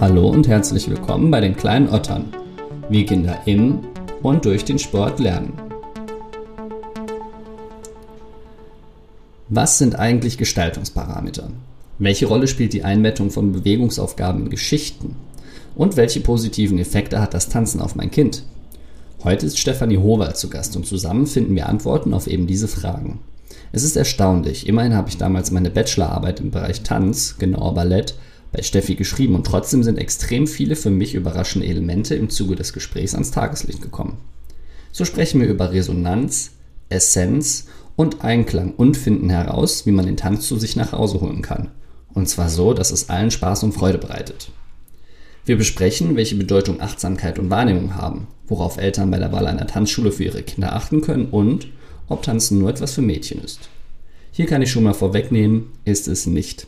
[0.00, 2.32] Hallo und herzlich willkommen bei den kleinen Ottern,
[2.88, 3.80] wie Kinder im
[4.22, 5.52] und durch den Sport lernen.
[9.48, 11.50] Was sind eigentlich Gestaltungsparameter?
[11.98, 15.16] Welche Rolle spielt die Einbettung von Bewegungsaufgaben in Geschichten?
[15.74, 18.44] Und welche positiven Effekte hat das Tanzen auf mein Kind?
[19.22, 23.20] Heute ist Stefanie Howald zu Gast und zusammen finden wir Antworten auf eben diese Fragen.
[23.72, 28.14] Es ist erstaunlich, immerhin habe ich damals meine Bachelorarbeit im Bereich Tanz, genauer Ballett,
[28.52, 32.72] bei Steffi geschrieben und trotzdem sind extrem viele für mich überraschende Elemente im Zuge des
[32.72, 34.18] Gesprächs ans Tageslicht gekommen.
[34.92, 36.52] So sprechen wir über Resonanz,
[36.88, 41.42] Essenz und Einklang und finden heraus, wie man den Tanz zu sich nach Hause holen
[41.42, 41.70] kann.
[42.12, 44.50] Und zwar so, dass es allen Spaß und Freude bereitet.
[45.44, 50.12] Wir besprechen, welche Bedeutung Achtsamkeit und Wahrnehmung haben, worauf Eltern bei der Wahl einer Tanzschule
[50.12, 51.66] für ihre Kinder achten können und
[52.08, 53.68] ob Tanzen nur etwas für Mädchen ist.
[54.32, 56.66] Hier kann ich schon mal vorwegnehmen, ist es nicht.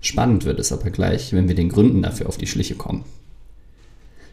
[0.00, 3.04] Spannend wird es aber gleich, wenn wir den Gründen dafür auf die Schliche kommen.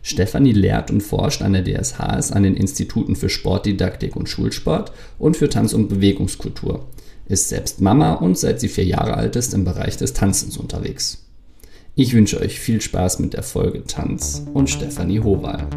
[0.04, 5.36] Stefanie lehrt und forscht an der DSHS an den Instituten für Sportdidaktik und Schulsport und
[5.36, 6.86] für Tanz- und Bewegungskultur,
[7.28, 11.26] ist selbst Mama und seit sie vier Jahre alt ist im Bereich des Tanzens unterwegs.
[11.96, 15.68] Ich wünsche euch viel Spaß mit der Folge Tanz und Stefanie Howal.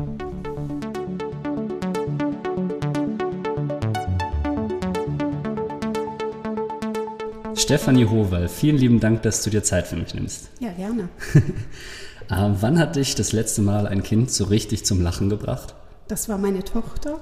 [7.68, 10.48] Stefanie Howal, vielen lieben Dank, dass du dir Zeit für mich nimmst.
[10.58, 11.10] Ja, gerne.
[11.34, 11.40] äh,
[12.60, 15.74] wann hat dich das letzte Mal ein Kind so richtig zum Lachen gebracht?
[16.06, 17.20] Das war meine Tochter,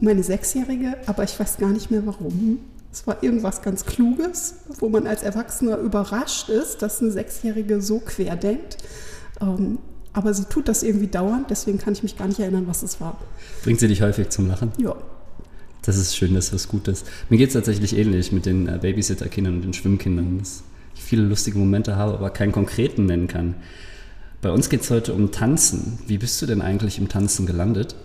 [0.00, 2.60] meine Sechsjährige, aber ich weiß gar nicht mehr warum.
[2.90, 7.98] Es war irgendwas ganz Kluges, wo man als Erwachsener überrascht ist, dass eine Sechsjährige so
[7.98, 8.78] quer denkt.
[9.42, 9.80] Ähm,
[10.14, 13.02] aber sie tut das irgendwie dauernd, deswegen kann ich mich gar nicht erinnern, was es
[13.02, 13.18] war.
[13.64, 14.72] Bringt sie dich häufig zum Lachen?
[14.78, 14.96] Ja.
[15.82, 17.04] Das ist schön, dass was Gutes.
[17.28, 20.62] Mir geht es tatsächlich ähnlich mit den äh, Babysitterkindern und den Schwimmkindern, dass
[20.94, 23.56] ich viele lustige Momente habe, aber keinen konkreten nennen kann.
[24.40, 25.98] Bei uns geht es heute um Tanzen.
[26.06, 27.96] Wie bist du denn eigentlich im Tanzen gelandet?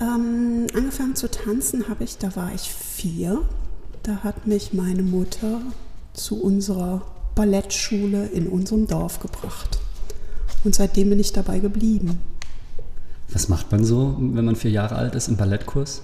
[0.00, 3.42] Ähm, angefangen zu tanzen habe ich, da war ich vier.
[4.02, 5.60] Da hat mich meine Mutter
[6.14, 7.02] zu unserer
[7.34, 9.78] Ballettschule in unserem Dorf gebracht.
[10.64, 12.18] Und seitdem bin ich dabei geblieben.
[13.30, 16.02] Was macht man so, wenn man vier Jahre alt ist im Ballettkurs?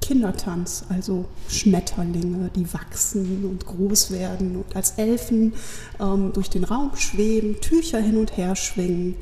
[0.00, 5.52] Kindertanz, also Schmetterlinge, die wachsen und groß werden und als Elfen
[6.00, 9.16] ähm, durch den Raum schweben, Tücher hin und her schwingen,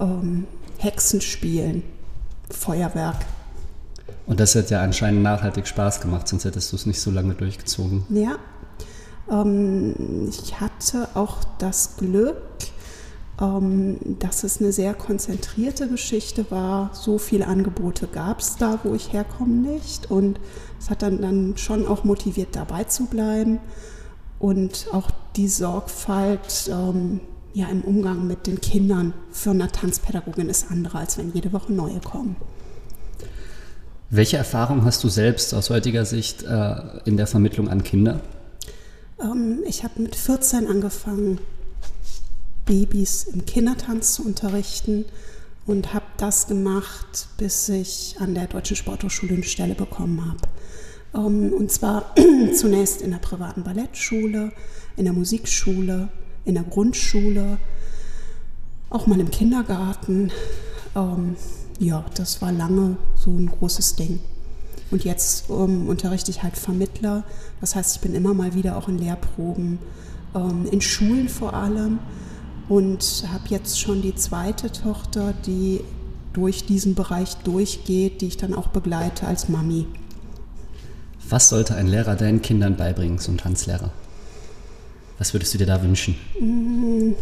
[0.00, 0.46] ähm,
[0.78, 1.82] Hexen spielen,
[2.50, 3.24] Feuerwerk.
[4.26, 7.34] Und das hat ja anscheinend nachhaltig Spaß gemacht, sonst hättest du es nicht so lange
[7.34, 8.04] durchgezogen.
[8.10, 8.36] Ja,
[9.30, 12.36] ähm, ich hatte auch das Glück,
[13.38, 16.90] dass es eine sehr konzentrierte Geschichte war.
[16.92, 20.10] So viele Angebote gab es da, wo ich herkomme, nicht.
[20.10, 20.40] Und
[20.80, 23.60] es hat dann, dann schon auch motiviert, dabei zu bleiben.
[24.40, 27.20] Und auch die Sorgfalt ähm,
[27.54, 31.72] ja, im Umgang mit den Kindern für eine Tanzpädagogin ist andere, als wenn jede Woche
[31.72, 32.34] neue kommen.
[34.10, 36.74] Welche Erfahrung hast du selbst aus heutiger Sicht äh,
[37.04, 38.20] in der Vermittlung an Kinder?
[39.20, 41.38] Ähm, ich habe mit 14 angefangen,
[42.68, 45.06] Babys im Kindertanz zu unterrichten
[45.66, 50.40] und habe das gemacht, bis ich an der Deutschen Sporthochschule eine Stelle bekommen habe.
[51.14, 52.14] Ähm, und zwar
[52.54, 54.52] zunächst in der privaten Ballettschule,
[54.98, 56.10] in der Musikschule,
[56.44, 57.56] in der Grundschule,
[58.90, 60.30] auch mal im Kindergarten.
[60.94, 61.36] Ähm,
[61.78, 64.20] ja, das war lange so ein großes Ding.
[64.90, 67.24] Und jetzt ähm, unterrichte ich halt Vermittler.
[67.62, 69.78] Das heißt, ich bin immer mal wieder auch in Lehrproben,
[70.70, 72.00] in Schulen vor allem.
[72.68, 75.80] Und habe jetzt schon die zweite Tochter, die
[76.34, 79.86] durch diesen Bereich durchgeht, die ich dann auch begleite als Mami.
[81.28, 83.90] Was sollte ein Lehrer deinen Kindern beibringen, so ein Tanzlehrer?
[85.18, 86.16] Was würdest du dir da wünschen?
[86.40, 87.14] Mm.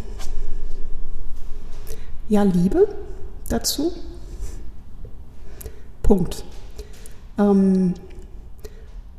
[2.29, 2.87] Ja, Liebe
[3.49, 3.93] dazu.
[6.03, 6.43] Punkt.
[7.37, 7.93] Ähm,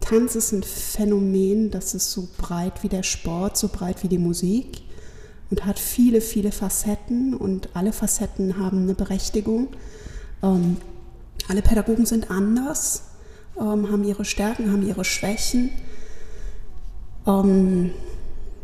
[0.01, 4.19] Tanz ist ein Phänomen, das ist so breit wie der Sport, so breit wie die
[4.19, 4.83] Musik
[5.51, 9.69] und hat viele, viele Facetten und alle Facetten haben eine Berechtigung.
[10.43, 10.77] Ähm,
[11.49, 13.05] alle Pädagogen sind anders,
[13.59, 15.71] ähm, haben ihre Stärken, haben ihre Schwächen.
[17.27, 17.91] Ähm,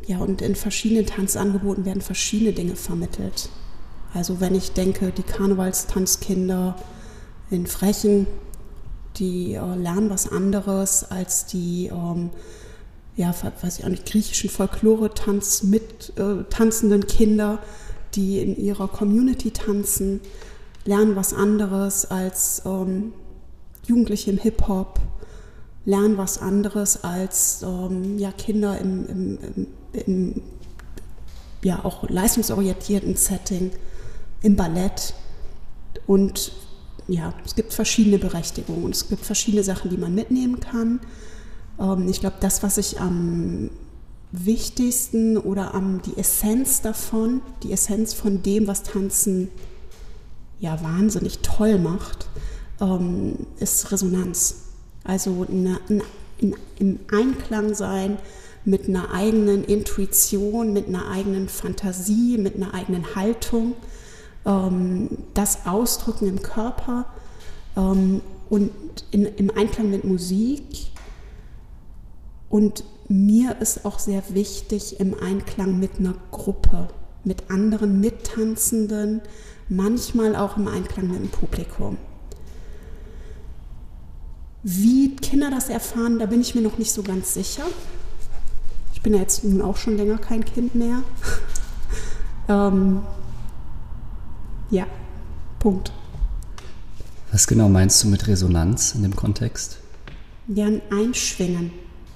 [0.07, 3.49] ja, und in verschiedenen Tanzangeboten werden verschiedene Dinge vermittelt.
[4.13, 6.77] Also wenn ich denke, die Karnevalstanzkinder
[7.51, 8.27] in Frechen,
[9.17, 12.31] die äh, lernen was anderes als die, ähm,
[13.17, 17.61] ja, weiß ich auch nicht, griechischen Folklore-Tanz mit äh, tanzenden Kinder,
[18.15, 20.21] die in ihrer Community tanzen,
[20.85, 23.13] lernen was anderes als ähm,
[23.87, 25.01] Jugendliche im Hip-Hop,
[25.85, 29.67] lernen was anderes als ähm, ja, Kinder im, im, im,
[30.07, 30.43] im
[31.63, 33.71] ja auch leistungsorientierten Setting
[34.43, 35.15] im Ballett.
[36.07, 36.53] Und
[37.09, 41.01] ja, es gibt verschiedene Berechtigungen und es gibt verschiedene Sachen, die man mitnehmen kann.
[41.79, 43.71] Ähm, ich glaube, das, was ich am
[44.33, 49.49] wichtigsten oder am die Essenz davon, die Essenz von dem, was Tanzen
[50.59, 52.27] ja wahnsinnig toll macht,
[52.81, 54.57] ähm, ist Resonanz.
[55.05, 56.03] Also eine, eine,
[56.39, 58.19] in, im Einklang sein
[58.65, 63.75] mit einer eigenen Intuition, mit einer eigenen Fantasie, mit einer eigenen Haltung,
[64.47, 67.07] ähm, das Ausdrücken im Körper
[67.77, 68.71] und
[69.11, 70.63] in, im Einklang mit Musik.
[72.55, 76.87] Und mir ist auch sehr wichtig im Einklang mit einer Gruppe,
[77.25, 79.23] mit anderen Mittanzenden,
[79.69, 81.97] manchmal auch im Einklang mit dem Publikum.
[84.63, 87.65] Wie Kinder das erfahren, da bin ich mir noch nicht so ganz sicher.
[88.93, 91.03] Ich bin ja jetzt nun auch schon länger kein Kind mehr.
[92.49, 93.01] ähm,
[94.71, 94.87] ja,
[95.59, 95.91] Punkt.
[97.33, 99.79] Was genau meinst du mit Resonanz in dem Kontext?
[100.47, 101.73] Ja, ein Einschwingen,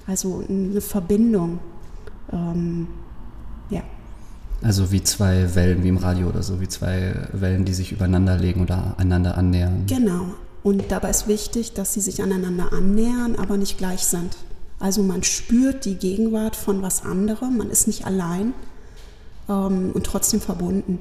[0.09, 1.59] also eine Verbindung.
[2.33, 2.87] Ähm,
[3.69, 3.83] ja.
[4.63, 8.35] Also wie zwei Wellen, wie im Radio oder so, wie zwei Wellen, die sich übereinander
[8.35, 9.85] legen oder einander annähern.
[9.87, 10.25] Genau.
[10.63, 14.35] Und dabei ist wichtig, dass sie sich aneinander annähern, aber nicht gleich sind.
[14.79, 18.53] Also man spürt die Gegenwart von was anderem, man ist nicht allein
[19.47, 20.99] ähm, und trotzdem verbunden.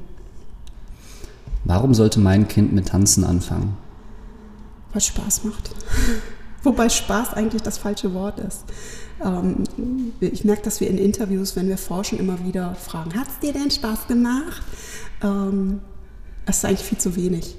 [1.65, 3.77] Warum sollte mein Kind mit Tanzen anfangen?
[4.93, 5.71] Weil es Spaß macht.
[6.63, 8.65] Wobei Spaß eigentlich das falsche Wort ist.
[9.25, 9.65] Ähm,
[10.21, 13.53] ich merke, dass wir in Interviews, wenn wir forschen, immer wieder fragen, hat es dir
[13.53, 14.63] denn Spaß gemacht?
[15.23, 15.81] Ähm,
[16.47, 17.57] das ist eigentlich viel zu wenig.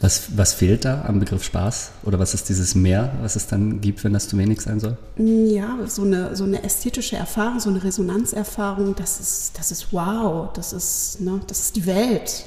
[0.00, 1.90] Was, was fehlt da am Begriff Spaß?
[2.04, 4.96] Oder was ist dieses Mehr, was es dann gibt, wenn das zu wenig sein soll?
[5.16, 10.52] Ja, so eine, so eine ästhetische Erfahrung, so eine Resonanzerfahrung, das ist, das ist wow,
[10.52, 12.44] das ist, ne, das ist die Welt.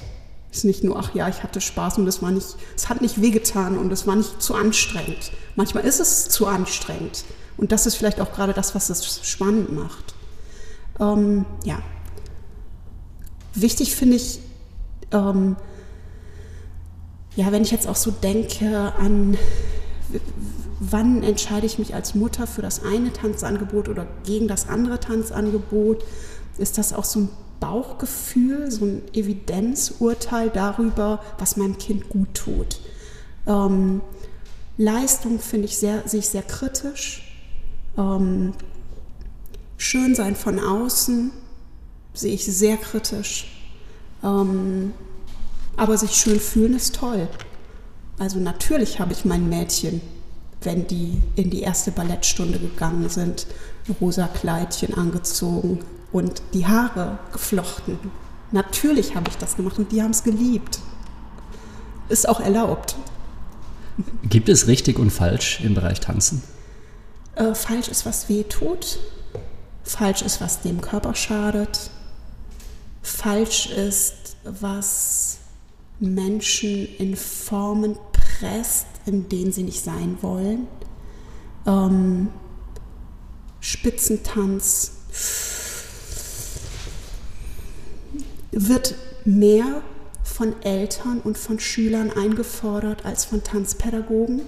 [0.51, 3.21] Ist nicht nur, ach ja, ich hatte Spaß und es war nicht, es hat nicht
[3.21, 5.31] wehgetan und es war nicht zu anstrengend.
[5.55, 7.23] Manchmal ist es zu anstrengend.
[7.57, 10.13] Und das ist vielleicht auch gerade das, was es spannend macht.
[10.99, 11.79] Ähm, ja.
[13.53, 14.39] Wichtig finde ich,
[15.11, 15.55] ähm,
[17.35, 19.37] ja, wenn ich jetzt auch so denke an,
[20.79, 26.03] wann entscheide ich mich als Mutter für das eine Tanzangebot oder gegen das andere Tanzangebot,
[26.57, 27.29] ist das auch so ein
[27.61, 32.81] Bauchgefühl, so ein Evidenzurteil darüber, was meinem Kind gut tut.
[33.47, 34.01] Ähm,
[34.77, 37.23] Leistung finde ich sehr, sehe ich sehr kritisch.
[37.97, 38.53] Ähm,
[39.77, 41.31] Schönsein von außen
[42.13, 43.47] sehe ich sehr kritisch.
[44.23, 44.93] Ähm,
[45.77, 47.29] aber sich schön fühlen ist toll.
[48.17, 50.01] Also natürlich habe ich mein Mädchen,
[50.61, 53.45] wenn die in die erste Ballettstunde gegangen sind,
[53.99, 55.79] rosa Kleidchen angezogen
[56.11, 57.97] und die Haare geflochten.
[58.51, 60.79] Natürlich habe ich das gemacht und die haben es geliebt.
[62.09, 62.95] Ist auch erlaubt.
[64.23, 66.43] Gibt es richtig und falsch im Bereich Tanzen?
[67.35, 68.99] Äh, falsch ist, was weh tut.
[69.83, 71.89] Falsch ist, was dem Körper schadet.
[73.01, 75.37] Falsch ist, was
[75.99, 80.67] Menschen in Formen presst, in denen sie nicht sein wollen.
[81.65, 82.29] Ähm,
[83.59, 84.93] Spitzentanz
[88.51, 89.81] wird mehr
[90.23, 94.41] von Eltern und von Schülern eingefordert als von Tanzpädagogen.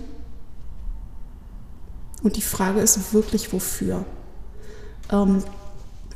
[2.22, 4.06] Und die Frage ist wirklich, wofür?
[5.12, 5.44] Ähm,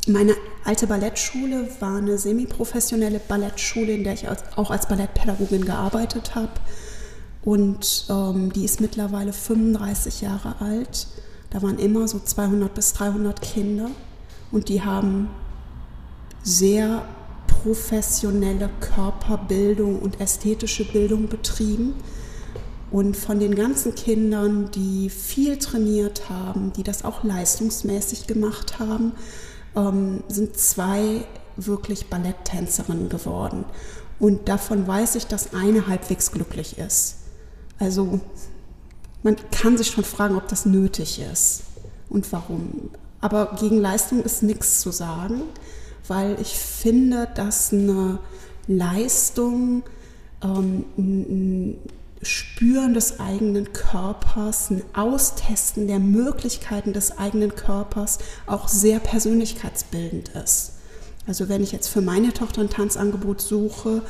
[0.08, 4.26] meine alte Ballettschule war eine semiprofessionelle Ballettschule, in der ich
[4.56, 6.52] auch als Ballettpädagogin gearbeitet habe.
[7.44, 11.08] Und ähm, die ist mittlerweile 35 Jahre alt.
[11.50, 13.90] Da waren immer so 200 bis 300 Kinder
[14.52, 15.30] und die haben
[16.44, 17.06] sehr
[17.64, 21.96] professionelle Körperbildung und ästhetische Bildung betrieben.
[22.90, 29.12] Und von den ganzen Kindern, die viel trainiert haben, die das auch leistungsmäßig gemacht haben,
[29.76, 31.26] ähm, sind zwei
[31.58, 33.66] wirklich Balletttänzerinnen geworden.
[34.20, 37.18] Und davon weiß ich, dass eine halbwegs glücklich ist.
[37.78, 38.20] Also
[39.24, 41.64] man kann sich schon fragen, ob das nötig ist
[42.10, 42.90] und warum.
[43.20, 45.42] Aber gegen Leistung ist nichts zu sagen,
[46.08, 48.20] weil ich finde, dass eine
[48.68, 49.84] Leistung
[50.44, 51.78] ähm,
[52.22, 60.74] Spüren des eigenen Körpers, ein Austesten der Möglichkeiten des eigenen Körpers auch sehr persönlichkeitsbildend ist.
[61.28, 64.02] Also wenn ich jetzt für meine Tochter ein Tanzangebot suche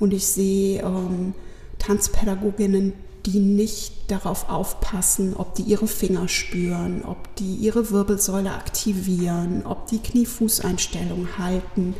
[0.00, 1.34] und ich sehe ähm,
[1.78, 2.94] Tanzpädagoginnen,
[3.26, 9.86] die nicht darauf aufpassen, ob die ihre Finger spüren, ob die ihre Wirbelsäule aktivieren, ob
[9.86, 11.94] die Knie-Fuß-Einstellung halten,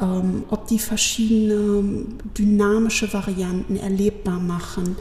[0.00, 2.04] ähm, ob die verschiedene
[2.36, 4.96] dynamische Varianten erlebbar machen,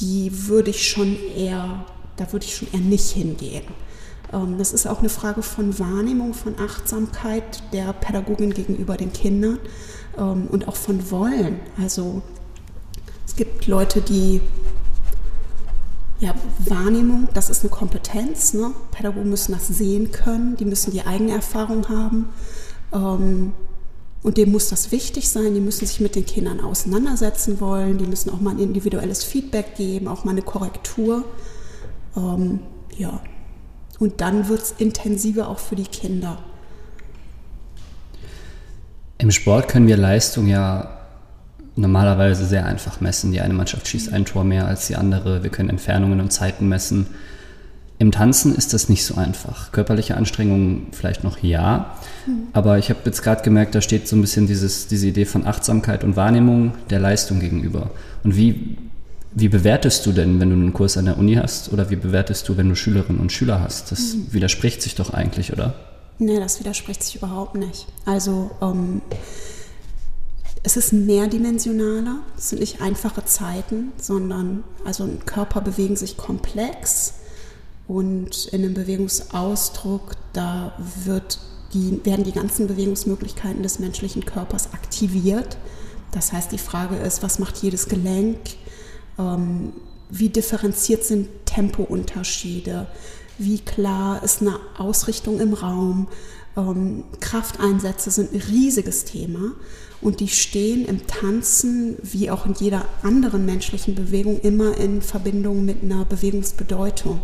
[0.00, 1.84] die würde ich schon eher,
[2.16, 3.64] da würde ich schon eher nicht hingehen.
[4.32, 9.58] Ähm, das ist auch eine Frage von Wahrnehmung, von Achtsamkeit der Pädagogin gegenüber den Kindern
[10.18, 11.60] ähm, und auch von Wollen.
[11.80, 12.22] Also
[13.34, 14.40] es gibt Leute, die
[16.20, 18.54] ja, Wahrnehmung, das ist eine Kompetenz.
[18.54, 18.70] Ne?
[18.92, 22.28] Pädagogen müssen das sehen können, die müssen die eigene Erfahrung haben.
[22.92, 23.52] Ähm,
[24.22, 25.52] und dem muss das wichtig sein.
[25.52, 27.98] Die müssen sich mit den Kindern auseinandersetzen wollen.
[27.98, 31.24] Die müssen auch mal ein individuelles Feedback geben, auch mal eine Korrektur.
[32.16, 32.60] Ähm,
[32.96, 33.20] ja.
[33.98, 36.38] Und dann wird es intensiver auch für die Kinder.
[39.18, 41.03] Im Sport können wir Leistung ja
[41.76, 43.32] normalerweise sehr einfach messen.
[43.32, 45.42] Die eine Mannschaft schießt ein Tor mehr als die andere.
[45.42, 47.06] Wir können Entfernungen und Zeiten messen.
[47.98, 49.70] Im Tanzen ist das nicht so einfach.
[49.70, 51.94] Körperliche Anstrengungen vielleicht noch ja,
[52.26, 52.48] mhm.
[52.52, 55.46] aber ich habe jetzt gerade gemerkt, da steht so ein bisschen dieses, diese Idee von
[55.46, 57.90] Achtsamkeit und Wahrnehmung der Leistung gegenüber.
[58.24, 58.76] Und wie,
[59.32, 62.48] wie bewertest du denn, wenn du einen Kurs an der Uni hast oder wie bewertest
[62.48, 63.92] du, wenn du Schülerinnen und Schüler hast?
[63.92, 64.32] Das mhm.
[64.32, 65.74] widerspricht sich doch eigentlich, oder?
[66.18, 67.86] Nee, das widerspricht sich überhaupt nicht.
[68.06, 69.02] Also ähm,
[70.64, 77.14] es ist mehrdimensionaler, es sind nicht einfache Zeiten, sondern also ein Körper bewegen sich komplex
[77.86, 80.72] und in einem Bewegungsausdruck, da
[81.04, 81.38] wird
[81.74, 85.58] die, werden die ganzen Bewegungsmöglichkeiten des menschlichen Körpers aktiviert.
[86.12, 88.38] Das heißt, die Frage ist, was macht jedes Gelenk?
[89.18, 89.74] Ähm,
[90.08, 92.86] wie differenziert sind Tempounterschiede?
[93.36, 96.08] Wie klar ist eine Ausrichtung im Raum?
[97.20, 99.52] Krafteinsätze sind ein riesiges Thema
[100.00, 105.64] und die stehen im Tanzen wie auch in jeder anderen menschlichen Bewegung immer in Verbindung
[105.64, 107.20] mit einer Bewegungsbedeutung.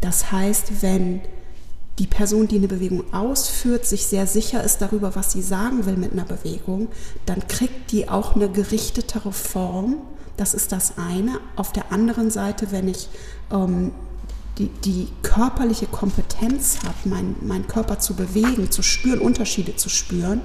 [0.00, 1.20] Das heißt, wenn
[1.98, 5.96] die Person, die eine Bewegung ausführt, sich sehr sicher ist darüber, was sie sagen will
[5.96, 6.88] mit einer Bewegung,
[7.26, 9.98] dann kriegt die auch eine gerichtetere Form.
[10.36, 11.38] Das ist das eine.
[11.54, 13.08] Auf der anderen Seite, wenn ich
[13.52, 13.92] ähm,
[14.58, 20.40] die, die körperliche Kompetenz mein, meinen Körper zu bewegen, zu spüren, Unterschiede zu spüren,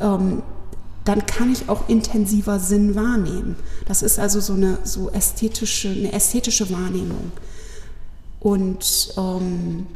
[0.00, 0.42] ähm,
[1.04, 3.56] dann kann ich auch intensiver Sinn wahrnehmen.
[3.86, 7.32] Das ist also so eine so ästhetische, eine ästhetische Wahrnehmung.
[8.38, 9.86] Und ähm,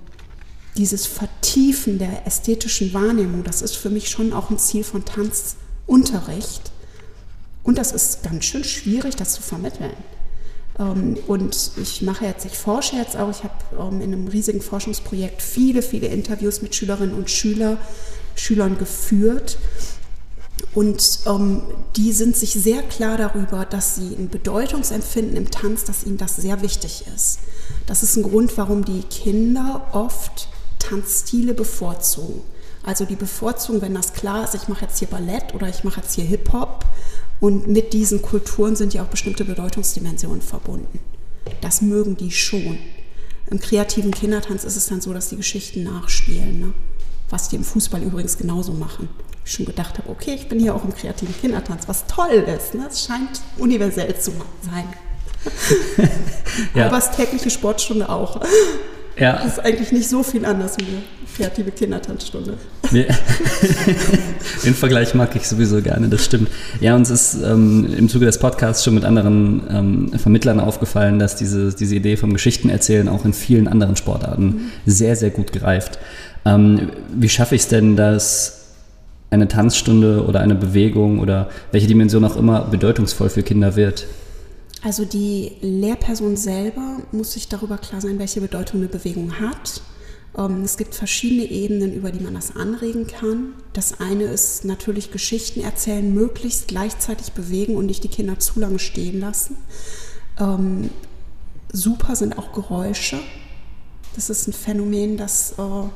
[0.76, 6.72] dieses Vertiefen der ästhetischen Wahrnehmung, das ist für mich schon auch ein Ziel von Tanzunterricht.
[7.62, 9.94] Und das ist ganz schön schwierig, das zu vermitteln.
[10.78, 14.60] Ähm, und ich mache jetzt, ich forsche jetzt auch, ich habe ähm, in einem riesigen
[14.60, 17.78] Forschungsprojekt viele, viele Interviews mit Schülerinnen und Schüler,
[18.34, 19.58] Schülern geführt.
[20.74, 21.62] Und ähm,
[21.96, 26.36] die sind sich sehr klar darüber, dass sie ein Bedeutungsempfinden im Tanz, dass ihnen das
[26.36, 27.38] sehr wichtig ist.
[27.86, 32.42] Das ist ein Grund, warum die Kinder oft Tanzstile bevorzugen.
[32.82, 36.00] Also die bevorzugen, wenn das klar ist, ich mache jetzt hier Ballett oder ich mache
[36.00, 36.84] jetzt hier Hip-Hop.
[37.44, 40.98] Und mit diesen Kulturen sind ja auch bestimmte Bedeutungsdimensionen verbunden.
[41.60, 42.78] Das mögen die schon.
[43.50, 46.58] Im kreativen Kindertanz ist es dann so, dass die Geschichten nachspielen.
[46.58, 46.72] Ne?
[47.28, 49.10] Was die im Fußball übrigens genauso machen.
[49.44, 52.72] Ich schon gedacht habe, okay, ich bin hier auch im kreativen Kindertanz, was toll ist.
[52.72, 52.86] Ne?
[52.90, 54.32] Es scheint universell zu
[54.62, 54.88] sein.
[56.74, 56.86] ja.
[56.86, 58.40] Aber es tägliche Sportstunde auch.
[59.18, 59.34] Ja.
[59.34, 61.02] Das ist eigentlich nicht so viel anders wie eine
[61.36, 62.54] kreative Kindertanzstunde.
[64.64, 66.48] Den Vergleich mag ich sowieso gerne, das stimmt.
[66.80, 71.36] Ja, uns ist ähm, im Zuge des Podcasts schon mit anderen ähm, Vermittlern aufgefallen, dass
[71.36, 74.70] diese, diese Idee vom Geschichtenerzählen auch in vielen anderen Sportarten mhm.
[74.86, 75.98] sehr, sehr gut greift.
[76.44, 78.60] Ähm, wie schaffe ich es denn, dass
[79.30, 84.06] eine Tanzstunde oder eine Bewegung oder welche Dimension auch immer bedeutungsvoll für Kinder wird?
[84.84, 89.80] Also die Lehrperson selber muss sich darüber klar sein, welche Bedeutung eine Bewegung hat.
[90.36, 93.54] Ähm, es gibt verschiedene Ebenen, über die man das anregen kann.
[93.72, 98.78] Das eine ist natürlich Geschichten erzählen, möglichst gleichzeitig bewegen und nicht die Kinder zu lange
[98.78, 99.56] stehen lassen.
[100.38, 100.90] Ähm,
[101.72, 103.18] super sind auch Geräusche.
[104.14, 105.88] Das ist ein Phänomen, das äh,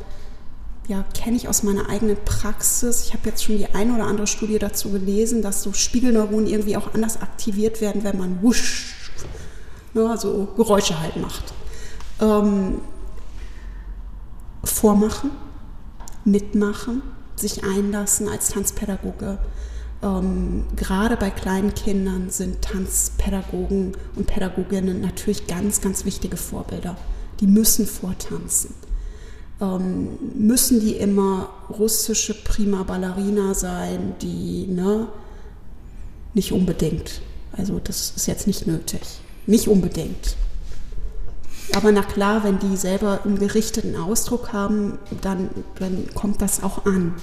[0.88, 3.04] ja, kenne ich aus meiner eigenen Praxis.
[3.04, 6.78] Ich habe jetzt schon die eine oder andere Studie dazu gelesen, dass so Spiegelneuronen irgendwie
[6.78, 9.12] auch anders aktiviert werden, wenn man wusch,
[9.92, 11.52] ne, so Geräusche halt macht.
[12.20, 12.80] Ähm,
[14.64, 15.30] vormachen,
[16.24, 17.02] mitmachen,
[17.36, 19.38] sich einlassen als Tanzpädagoge.
[20.02, 26.96] Ähm, gerade bei kleinen Kindern sind Tanzpädagogen und Pädagoginnen natürlich ganz, ganz wichtige Vorbilder.
[27.40, 28.74] Die müssen vortanzen
[29.60, 35.08] ähm, müssen die immer russische Prima Ballerina sein, die, ne,
[36.34, 37.20] nicht unbedingt.
[37.52, 39.00] Also das ist jetzt nicht nötig.
[39.46, 40.36] Nicht unbedingt.
[41.74, 46.86] Aber na klar, wenn die selber einen gerichteten Ausdruck haben, dann, dann kommt das auch
[46.86, 47.14] an.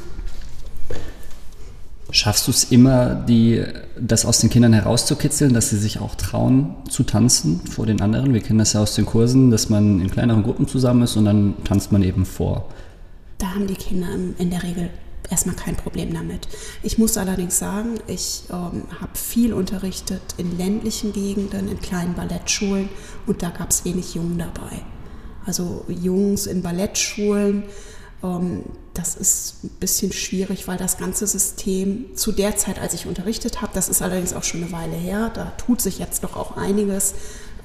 [2.12, 3.63] Schaffst du es immer, die,
[4.00, 8.33] das aus den Kindern herauszukitzeln, dass sie sich auch trauen zu tanzen vor den anderen?
[8.33, 11.25] Wir kennen das ja aus den Kursen, dass man in kleineren Gruppen zusammen ist und
[11.25, 12.69] dann tanzt man eben vor.
[13.39, 14.07] Da haben die Kinder
[14.38, 14.89] in der Regel
[15.29, 16.47] erstmal kein Problem damit.
[16.83, 22.89] Ich muss allerdings sagen, ich ähm, habe viel unterrichtet in ländlichen Gegenden, in kleinen Ballettschulen
[23.25, 24.83] und da gab es wenig Jungen dabei.
[25.45, 27.63] Also Jungs in Ballettschulen,
[28.24, 28.63] ähm,
[28.95, 33.61] das ist ein bisschen schwierig, weil das ganze System zu der Zeit, als ich unterrichtet
[33.61, 36.57] habe, das ist allerdings auch schon eine Weile her, da tut sich jetzt doch auch
[36.57, 37.13] einiges.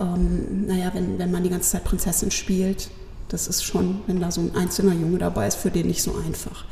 [0.00, 2.90] Ähm, naja, wenn, wenn man die ganze Zeit Prinzessin spielt,
[3.28, 6.14] das ist schon, wenn da so ein einzelner Junge dabei ist, für den nicht so
[6.16, 6.64] einfach.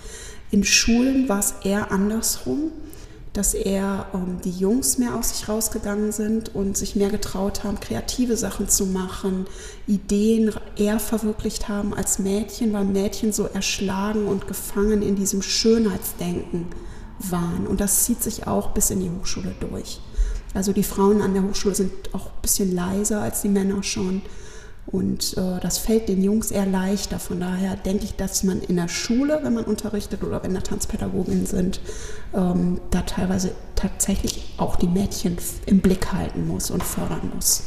[0.51, 2.73] In Schulen war es eher andersrum,
[3.33, 7.81] dass eher ähm, die Jungs mehr aus sich rausgegangen sind und sich mehr getraut haben,
[7.81, 9.47] kreative Sachen zu machen,
[9.87, 16.67] Ideen eher verwirklicht haben als Mädchen, weil Mädchen so erschlagen und gefangen in diesem Schönheitsdenken
[17.19, 17.67] waren.
[17.67, 20.01] Und das zieht sich auch bis in die Hochschule durch.
[20.55, 24.23] Also die Frauen an der Hochschule sind auch ein bisschen leiser als die Männer schon.
[24.91, 27.19] Und äh, das fällt den Jungs eher leichter.
[27.19, 30.61] Von daher denke ich, dass man in der Schule, wenn man unterrichtet oder wenn da
[30.61, 31.81] Tanzpädagoginnen sind,
[32.35, 37.65] ähm, da teilweise tatsächlich auch die Mädchen im Blick halten muss und fördern muss.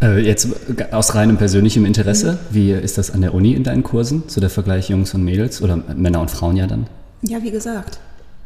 [0.00, 0.48] Äh, jetzt
[0.92, 2.54] aus reinem persönlichem Interesse, mhm.
[2.54, 5.60] wie ist das an der Uni in deinen Kursen, so der Vergleich Jungs und Mädels
[5.60, 6.86] oder Männer und Frauen ja dann?
[7.20, 8.00] Ja, wie gesagt,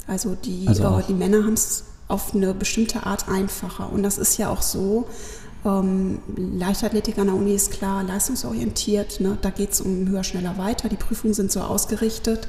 [0.08, 3.92] also die, also äh, die Männer haben es auf eine bestimmte Art einfacher.
[3.92, 5.06] Und das ist ja auch so,
[5.64, 9.20] ähm, Leichtathletik an der Uni ist klar leistungsorientiert.
[9.20, 9.38] Ne?
[9.40, 10.88] Da geht es um höher, schneller, weiter.
[10.88, 12.48] Die Prüfungen sind so ausgerichtet.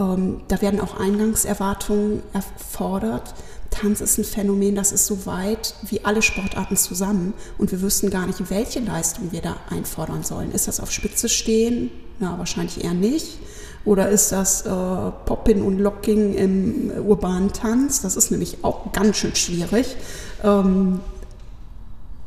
[0.00, 3.34] Ähm, da werden auch Eingangserwartungen erfordert.
[3.70, 7.34] Tanz ist ein Phänomen, das ist so weit wie alle Sportarten zusammen.
[7.58, 10.52] Und wir wüssten gar nicht, welche Leistung wir da einfordern sollen.
[10.52, 11.90] Ist das auf Spitze stehen?
[12.18, 13.38] Na, wahrscheinlich eher nicht.
[13.84, 18.00] Oder ist das äh, Popping und Locking im urbanen Tanz?
[18.02, 19.96] Das ist nämlich auch ganz schön schwierig.
[20.42, 21.00] Ähm,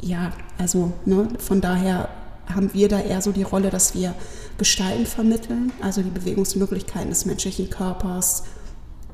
[0.01, 2.09] ja, also ne, von daher
[2.53, 4.13] haben wir da eher so die Rolle, dass wir
[4.57, 8.43] Gestalten vermitteln, also die Bewegungsmöglichkeiten des menschlichen Körpers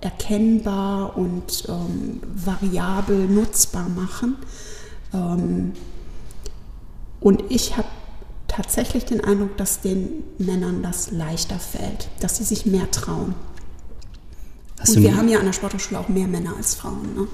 [0.01, 4.37] erkennbar und ähm, variabel nutzbar machen.
[5.13, 5.73] Ähm,
[7.19, 7.87] und ich habe
[8.47, 13.35] tatsächlich den Eindruck, dass den Männern das leichter fällt, dass sie sich mehr trauen.
[14.79, 17.15] Hast und wir haben ja an der Sporthochschule auch mehr Männer als Frauen.
[17.15, 17.27] Ne?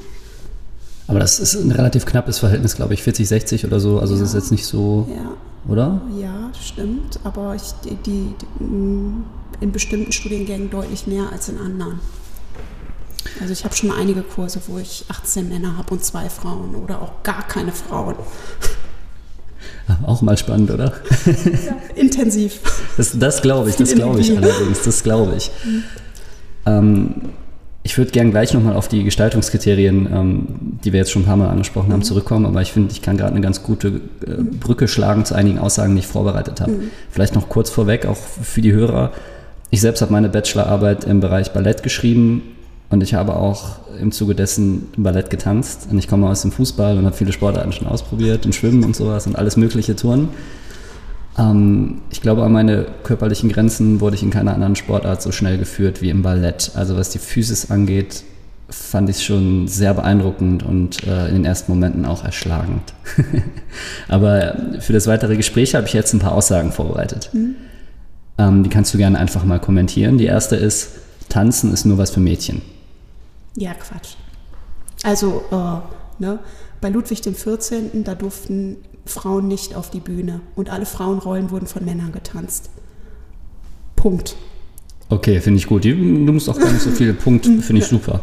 [1.08, 4.00] Aber das ist ein relativ knappes Verhältnis, glaube ich, 40, 60 oder so.
[4.00, 4.22] Also ja.
[4.22, 5.72] das ist jetzt nicht so, ja.
[5.72, 6.02] oder?
[6.20, 7.20] Ja, stimmt.
[7.24, 8.36] Aber ich, die, die,
[9.60, 12.00] in bestimmten Studiengängen deutlich mehr als in anderen.
[13.42, 17.02] Also ich habe schon einige Kurse, wo ich 18 Männer habe und zwei Frauen oder
[17.02, 18.16] auch gar keine Frauen.
[20.06, 20.94] Auch mal spannend, oder?
[21.26, 22.60] Ja, intensiv.
[22.96, 25.52] Das, das glaube ich, das glaube ich allerdings, das glaube ich.
[25.66, 25.84] Mhm.
[26.66, 27.16] Ähm,
[27.84, 30.48] ich würde gerne gleich nochmal auf die Gestaltungskriterien, ähm,
[30.84, 32.06] die wir jetzt schon ein paar Mal angesprochen haben, mhm.
[32.06, 33.88] zurückkommen, aber ich finde, ich kann gerade eine ganz gute
[34.26, 36.72] äh, Brücke schlagen zu einigen Aussagen, die ich vorbereitet habe.
[36.72, 36.92] Mhm.
[37.12, 39.12] Vielleicht noch kurz vorweg, auch für die Hörer.
[39.70, 42.44] Ich selbst habe meine Bachelorarbeit im Bereich Ballett geschrieben
[42.90, 45.88] und ich habe auch im Zuge dessen Ballett getanzt.
[45.90, 48.96] Und ich komme aus dem Fußball und habe viele Sportarten schon ausprobiert und Schwimmen und
[48.96, 50.30] sowas und alles mögliche Touren.
[51.38, 55.58] Ähm, ich glaube, an meine körperlichen Grenzen wurde ich in keiner anderen Sportart so schnell
[55.58, 56.72] geführt wie im Ballett.
[56.76, 58.24] Also was die Physis angeht,
[58.70, 62.94] fand ich schon sehr beeindruckend und äh, in den ersten Momenten auch erschlagend.
[64.08, 67.30] Aber für das weitere Gespräch habe ich jetzt ein paar Aussagen vorbereitet.
[67.34, 67.56] Mhm.
[68.38, 70.18] Ähm, die kannst du gerne einfach mal kommentieren.
[70.18, 70.90] Die erste ist,
[71.30, 72.62] Tanzen ist nur was für Mädchen.
[73.56, 74.16] Ja, Quatsch.
[75.04, 76.40] Also, äh, ne,
[76.82, 81.84] bei Ludwig XIV., da durften Frauen nicht auf die Bühne und alle Frauenrollen wurden von
[81.86, 82.70] Männern getanzt.
[83.96, 84.36] Punkt.
[85.10, 85.86] Okay, finde ich gut.
[85.86, 88.22] Du musst auch gar nicht so viele Punkte, finde ich super.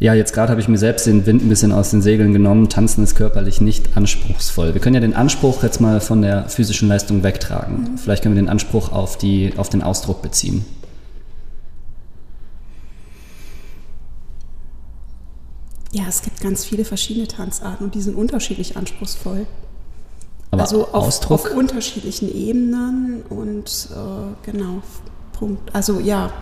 [0.00, 2.68] Ja, jetzt gerade habe ich mir selbst den Wind ein bisschen aus den Segeln genommen.
[2.68, 4.74] Tanzen ist körperlich nicht anspruchsvoll.
[4.74, 7.92] Wir können ja den Anspruch jetzt mal von der physischen Leistung wegtragen.
[7.92, 7.98] Mhm.
[7.98, 10.64] Vielleicht können wir den Anspruch auf, die, auf den Ausdruck beziehen.
[15.92, 19.46] Ja, es gibt ganz viele verschiedene Tanzarten und die sind unterschiedlich anspruchsvoll.
[20.54, 21.46] Aber also auf, Ausdruck?
[21.46, 24.82] auf unterschiedlichen Ebenen und äh, genau,
[25.32, 25.74] Punkt.
[25.74, 26.32] Also ja,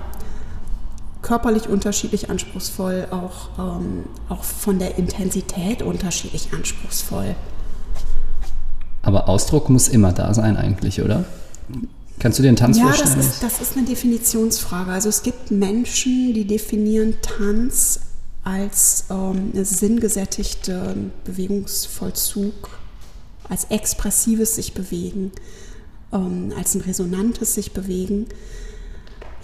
[1.22, 7.34] körperlich unterschiedlich anspruchsvoll, auch, ähm, auch von der Intensität unterschiedlich anspruchsvoll.
[9.02, 11.24] Aber Ausdruck muss immer da sein eigentlich, oder?
[12.18, 13.10] Kannst du dir einen Tanz ja, vorstellen?
[13.10, 14.92] Ja, das ist, das ist eine Definitionsfrage.
[14.92, 18.00] Also es gibt Menschen, die definieren Tanz
[18.44, 22.70] als ähm, sinngesättigte Bewegungsvollzug,
[23.52, 25.30] als expressives sich bewegen,
[26.10, 28.26] ähm, als ein resonantes sich bewegen.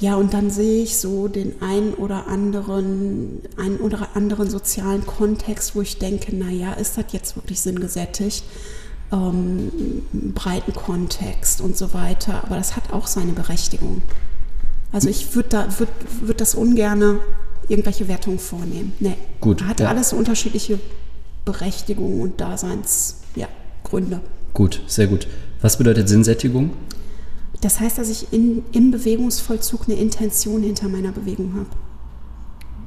[0.00, 5.76] Ja, und dann sehe ich so den einen oder anderen, einen oder anderen sozialen Kontext,
[5.76, 8.44] wo ich denke, naja, ist das jetzt wirklich sinngesättigt?
[9.12, 10.02] Ähm,
[10.34, 12.44] breiten Kontext und so weiter.
[12.44, 14.00] Aber das hat auch seine Berechtigung.
[14.90, 15.90] Also ich würde da, würd,
[16.22, 17.20] würd das ungerne
[17.68, 18.94] irgendwelche Wertungen vornehmen.
[19.00, 19.16] Nee.
[19.40, 19.64] Gut.
[19.64, 19.88] Hat ja.
[19.88, 20.78] alles unterschiedliche
[21.44, 23.27] Berechtigungen und Daseinsgründe.
[23.92, 24.20] Ja,
[24.54, 25.26] gut, sehr gut.
[25.60, 26.70] Was bedeutet Sinnsättigung?
[27.60, 31.70] Das heißt, dass ich in, im Bewegungsvollzug eine Intention hinter meiner Bewegung habe.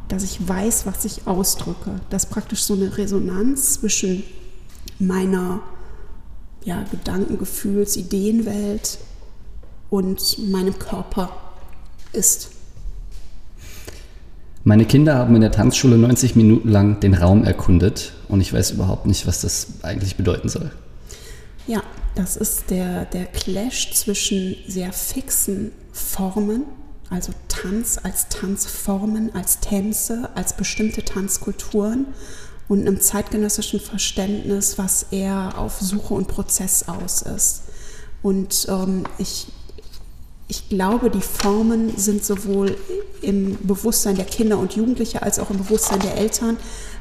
[0.07, 1.99] Dass ich weiß, was ich ausdrücke.
[2.09, 4.23] Dass praktisch so eine Resonanz zwischen
[4.99, 5.61] meiner
[6.63, 8.99] ja, Gedanken-, Gefühls-, Ideenwelt
[9.89, 11.29] und meinem Körper
[12.13, 12.51] ist.
[14.63, 18.71] Meine Kinder haben in der Tanzschule 90 Minuten lang den Raum erkundet und ich weiß
[18.71, 20.71] überhaupt nicht, was das eigentlich bedeuten soll.
[21.67, 21.84] Ja,
[22.15, 26.65] das ist der, der Clash zwischen sehr fixen Formen,
[27.10, 32.08] also Tanz als Tanzformen, als Tänze, als bestimmte Tanzkulturen
[32.67, 37.63] und einem zeitgenössischen Verständnis, was eher auf Suche und Prozess aus ist.
[38.21, 39.47] Und ähm, ich
[40.52, 42.76] ich glaube, die Formen sind sowohl
[43.21, 46.58] im Bewusstsein der Kinder und Jugendliche als auch im Bewusstsein der Eltern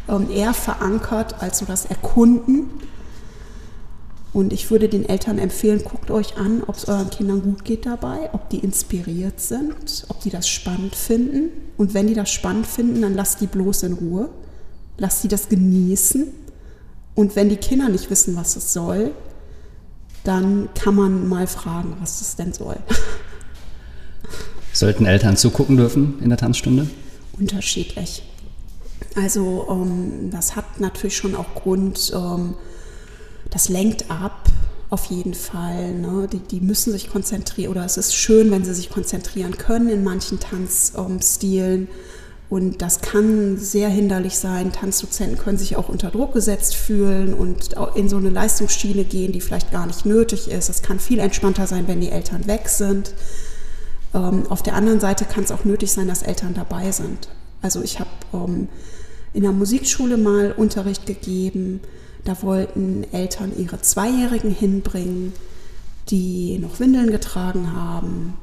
[0.08, 2.70] ähm, eher verankert als so das Erkunden.
[4.32, 7.84] Und ich würde den Eltern empfehlen, guckt euch an, ob es euren Kindern gut geht
[7.84, 11.50] dabei, ob die inspiriert sind, ob die das spannend finden.
[11.76, 14.30] Und wenn die das spannend finden, dann lasst die bloß in Ruhe.
[14.98, 16.28] Lasst sie das genießen.
[17.16, 19.12] Und wenn die Kinder nicht wissen, was es soll,
[20.22, 22.76] dann kann man mal fragen, was es denn soll.
[24.72, 26.88] Sollten Eltern zugucken dürfen in der Tanzstunde?
[27.38, 28.22] Unterschiedlich.
[29.16, 32.54] Also ähm, das hat natürlich schon auch Grund, ähm,
[33.50, 34.48] das lenkt ab,
[34.90, 35.92] auf jeden Fall.
[35.92, 36.28] Ne?
[36.30, 40.02] Die, die, müssen sich konzentrieren oder es ist schön, wenn sie sich konzentrieren können in
[40.02, 41.88] manchen Tanzstilen.
[42.48, 44.72] Und das kann sehr hinderlich sein.
[44.72, 49.40] Tanzdozenten können sich auch unter Druck gesetzt fühlen und in so eine Leistungsschiene gehen, die
[49.40, 50.68] vielleicht gar nicht nötig ist.
[50.68, 53.14] Es kann viel entspannter sein, wenn die Eltern weg sind.
[54.12, 57.28] Ähm, auf der anderen Seite kann es auch nötig sein, dass Eltern dabei sind.
[57.62, 58.68] Also ich habe ähm,
[59.32, 61.80] in der Musikschule mal Unterricht gegeben.
[62.24, 65.32] Da wollten Eltern ihre Zweijährigen hinbringen,
[66.08, 68.34] die noch Windeln getragen haben.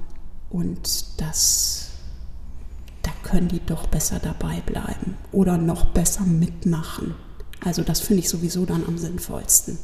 [0.50, 1.90] Und das,
[3.04, 7.16] da können die doch besser dabei bleiben oder noch besser mitmachen.
[7.64, 9.78] Also das finde ich sowieso dann am sinnvollsten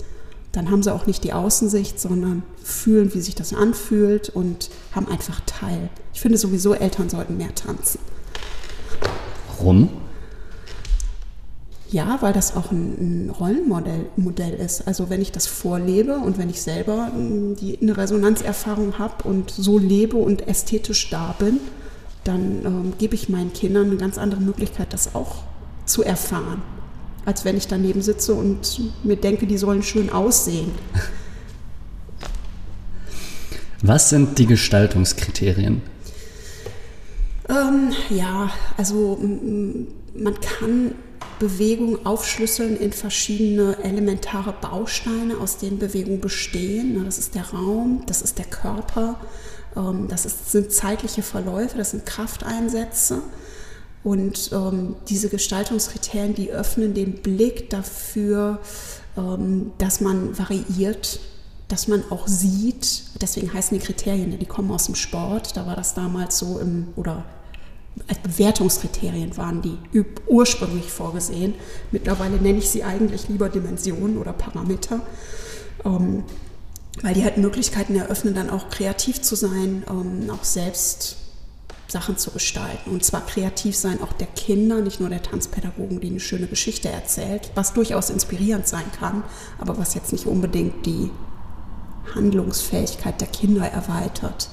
[0.53, 5.07] dann haben sie auch nicht die Außensicht, sondern fühlen, wie sich das anfühlt und haben
[5.07, 5.89] einfach Teil.
[6.13, 7.99] Ich finde sowieso, Eltern sollten mehr tanzen.
[9.47, 9.89] Warum?
[11.93, 14.87] Ja, weil das auch ein, ein Rollenmodell Modell ist.
[14.87, 19.51] Also wenn ich das vorlebe und wenn ich selber hm, die, eine Resonanzerfahrung habe und
[19.51, 21.59] so lebe und ästhetisch da bin,
[22.25, 25.43] dann ähm, gebe ich meinen Kindern eine ganz andere Möglichkeit, das auch
[25.85, 26.61] zu erfahren
[27.25, 30.71] als wenn ich daneben sitze und mir denke, die sollen schön aussehen.
[33.81, 35.81] Was sind die Gestaltungskriterien?
[37.49, 39.19] Ähm, ja, also
[40.15, 40.95] man kann
[41.43, 47.03] Bewegung aufschlüsseln in verschiedene elementare Bausteine, aus denen Bewegung bestehen.
[47.03, 49.19] Das ist der Raum, das ist der Körper,
[49.75, 53.21] ähm, das sind zeitliche Verläufe, das sind Krafteinsätze.
[54.05, 58.59] Und ähm, diese Gestaltungskriterien, die öffnen den Blick dafür,
[59.17, 61.19] ähm, dass man variiert,
[61.67, 65.75] dass man auch sieht, deswegen heißen die Kriterien, die kommen aus dem Sport, da war
[65.75, 67.25] das damals so im, oder
[68.07, 69.77] als Bewertungskriterien waren die
[70.27, 71.55] ursprünglich vorgesehen.
[71.91, 75.01] Mittlerweile nenne ich sie eigentlich lieber Dimensionen oder Parameter,
[75.85, 76.23] ähm,
[77.01, 81.17] weil die halt Möglichkeiten eröffnen, dann auch kreativ zu sein, ähm, auch selbst
[81.87, 82.89] Sachen zu gestalten.
[82.89, 86.89] Und zwar kreativ sein auch der Kinder, nicht nur der Tanzpädagogen, die eine schöne Geschichte
[86.89, 89.23] erzählt, was durchaus inspirierend sein kann,
[89.59, 91.11] aber was jetzt nicht unbedingt die
[92.15, 94.49] Handlungsfähigkeit der Kinder erweitert.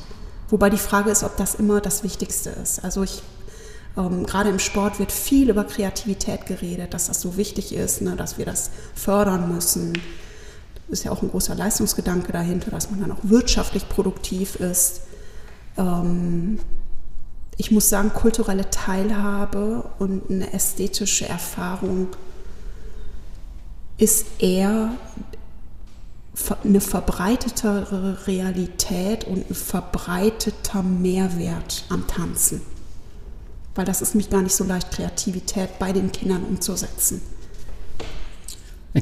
[0.50, 2.84] Wobei die Frage ist, ob das immer das Wichtigste ist.
[2.84, 3.22] Also ich
[3.96, 8.16] ähm, gerade im Sport wird viel über Kreativität geredet, dass das so wichtig ist, ne,
[8.16, 9.98] dass wir das fördern müssen.
[10.88, 15.02] Ist ja auch ein großer Leistungsgedanke dahinter, dass man dann auch wirtschaftlich produktiv ist.
[15.76, 16.58] Ähm,
[17.56, 22.08] ich muss sagen, kulturelle Teilhabe und eine ästhetische Erfahrung
[23.98, 24.92] ist eher
[26.64, 32.62] eine verbreitetere Realität und ein verbreiteter Mehrwert am Tanzen.
[33.74, 37.20] Weil das ist nämlich gar nicht so leicht, Kreativität bei den Kindern umzusetzen.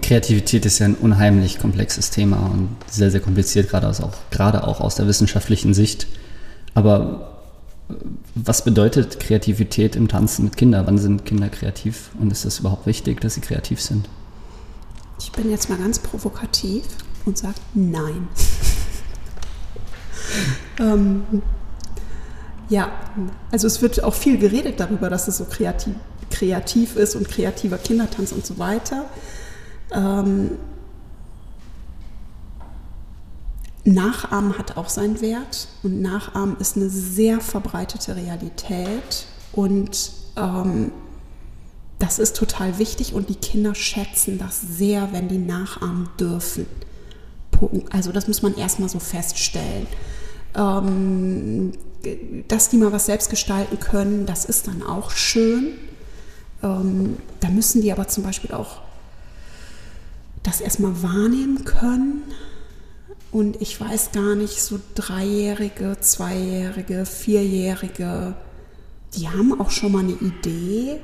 [0.02, 4.80] Kreativität ist ja ein unheimlich komplexes Thema und sehr, sehr kompliziert, gerade, auch, gerade auch
[4.80, 6.06] aus der wissenschaftlichen Sicht.
[6.74, 7.40] Aber
[7.88, 7.94] äh,
[8.34, 10.86] was bedeutet Kreativität im Tanzen mit Kindern?
[10.86, 14.10] Wann sind Kinder kreativ und ist es überhaupt wichtig, dass sie kreativ sind?
[15.18, 16.84] Ich bin jetzt mal ganz provokativ
[17.28, 18.26] und sage nein.
[20.80, 21.42] ähm,
[22.68, 22.90] ja,
[23.52, 25.94] also es wird auch viel geredet darüber, dass es so kreativ,
[26.30, 29.04] kreativ ist und kreativer Kindertanz und so weiter.
[29.92, 30.52] Ähm,
[33.84, 40.92] Nachahmen hat auch seinen Wert und Nachahmen ist eine sehr verbreitete Realität und ähm,
[41.98, 46.66] das ist total wichtig und die Kinder schätzen das sehr, wenn die nachahmen dürfen.
[47.90, 49.86] Also das muss man erstmal so feststellen.
[50.54, 51.72] Ähm,
[52.46, 55.72] dass die mal was selbst gestalten können, das ist dann auch schön.
[56.62, 58.80] Ähm, da müssen die aber zum Beispiel auch
[60.42, 62.22] das erstmal wahrnehmen können.
[63.30, 68.34] Und ich weiß gar nicht, so Dreijährige, Zweijährige, Vierjährige,
[69.14, 71.00] die haben auch schon mal eine Idee.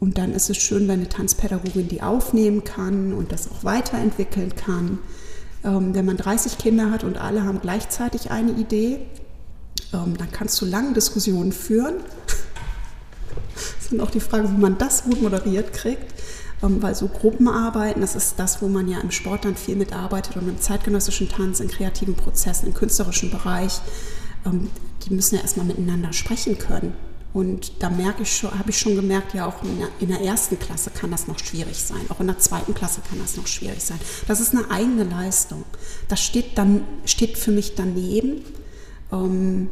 [0.00, 4.54] Und dann ist es schön, wenn eine Tanzpädagogin die aufnehmen kann und das auch weiterentwickeln
[4.54, 4.98] kann.
[5.64, 9.00] Ähm, wenn man 30 Kinder hat und alle haben gleichzeitig eine Idee,
[9.92, 11.96] ähm, dann kannst du lange Diskussionen führen.
[13.54, 16.14] das ist auch die Frage, wie man das gut moderiert kriegt.
[16.62, 20.36] Ähm, weil so Gruppenarbeiten, das ist das, wo man ja im Sport dann viel mitarbeitet
[20.36, 23.80] und im zeitgenössischen Tanz, in kreativen Prozessen, im künstlerischen Bereich,
[24.44, 24.68] ähm,
[25.04, 26.94] die müssen ja erstmal miteinander sprechen können.
[27.34, 30.20] Und da merke ich schon, habe ich schon gemerkt, ja auch in der, in der,
[30.20, 33.46] ersten Klasse kann das noch schwierig sein, auch in der zweiten Klasse kann das noch
[33.46, 34.00] schwierig sein.
[34.26, 35.64] Das ist eine eigene Leistung.
[36.08, 38.42] Das steht dann steht für mich daneben.
[39.12, 39.68] Ähm,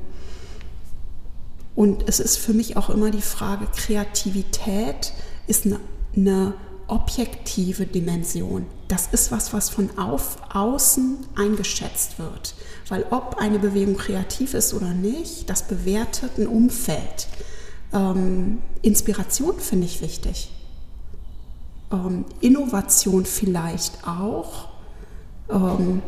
[1.75, 5.13] und es ist für mich auch immer die Frage, Kreativität
[5.47, 5.81] ist eine,
[6.15, 6.55] eine
[6.89, 8.67] objektive Dimension.
[8.89, 12.55] Das ist was, was von auf, außen eingeschätzt wird.
[12.89, 17.27] Weil ob eine Bewegung kreativ ist oder nicht, das bewertet ein Umfeld.
[17.93, 20.51] Ähm, Inspiration finde ich wichtig.
[21.93, 24.69] Ähm, Innovation vielleicht auch.
[25.51, 26.03] Ähm,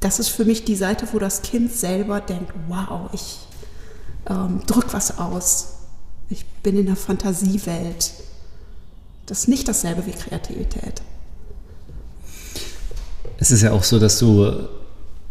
[0.00, 3.38] das ist für mich die Seite, wo das Kind selber denkt, wow, ich
[4.28, 5.74] ähm, drück was aus.
[6.28, 8.12] Ich bin in der Fantasiewelt.
[9.26, 11.02] Das ist nicht dasselbe wie Kreativität.
[13.38, 14.68] Es ist ja auch so, dass du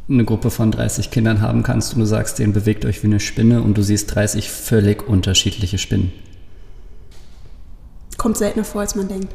[0.09, 3.19] eine Gruppe von 30 Kindern haben kannst und du sagst, denen bewegt euch wie eine
[3.19, 6.11] Spinne und du siehst 30 völlig unterschiedliche Spinnen.
[8.17, 9.31] Kommt seltener vor, als man denkt.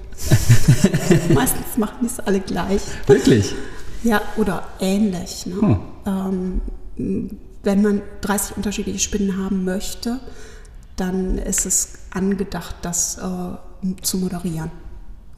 [1.35, 2.81] Meistens machen die es alle gleich.
[3.07, 3.55] Wirklich?
[4.03, 5.47] Ja, oder ähnlich.
[5.47, 5.61] Ne?
[5.61, 6.61] Hm.
[6.97, 7.31] Ähm,
[7.63, 10.19] wenn man 30 unterschiedliche Spinnen haben möchte,
[10.97, 14.71] dann ist es angedacht, das äh, zu moderieren.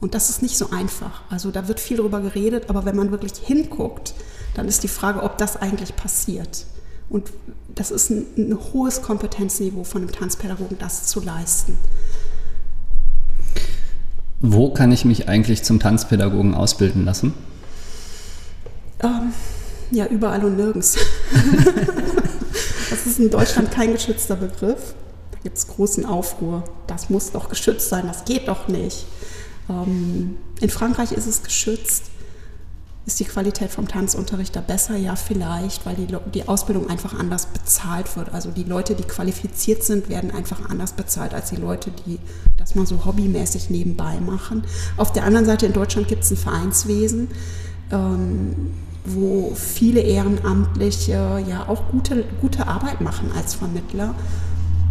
[0.05, 1.21] Und das ist nicht so einfach.
[1.31, 4.13] Also da wird viel darüber geredet, aber wenn man wirklich hinguckt,
[4.53, 6.67] dann ist die Frage, ob das eigentlich passiert.
[7.09, 7.31] Und
[7.73, 11.79] das ist ein, ein hohes Kompetenzniveau von einem Tanzpädagogen, das zu leisten.
[14.41, 17.33] Wo kann ich mich eigentlich zum Tanzpädagogen ausbilden lassen?
[19.01, 19.33] Ähm,
[19.89, 20.99] ja, überall und nirgends.
[22.91, 24.93] das ist in Deutschland kein geschützter Begriff
[25.45, 26.63] gibt es großen Aufruhr.
[26.87, 29.05] Das muss doch geschützt sein, das geht doch nicht.
[29.69, 32.11] Ähm, in Frankreich ist es geschützt.
[33.07, 34.95] Ist die Qualität vom Tanzunterricht da besser?
[34.95, 38.33] Ja, vielleicht, weil die, die Ausbildung einfach anders bezahlt wird.
[38.33, 42.17] Also die Leute, die qualifiziert sind, werden einfach anders bezahlt als die Leute, die
[42.57, 44.63] das mal so hobbymäßig nebenbei machen.
[44.97, 47.27] Auf der anderen Seite in Deutschland gibt es ein Vereinswesen,
[47.91, 48.73] ähm,
[49.05, 54.15] wo viele Ehrenamtliche ja auch gute, gute Arbeit machen als Vermittler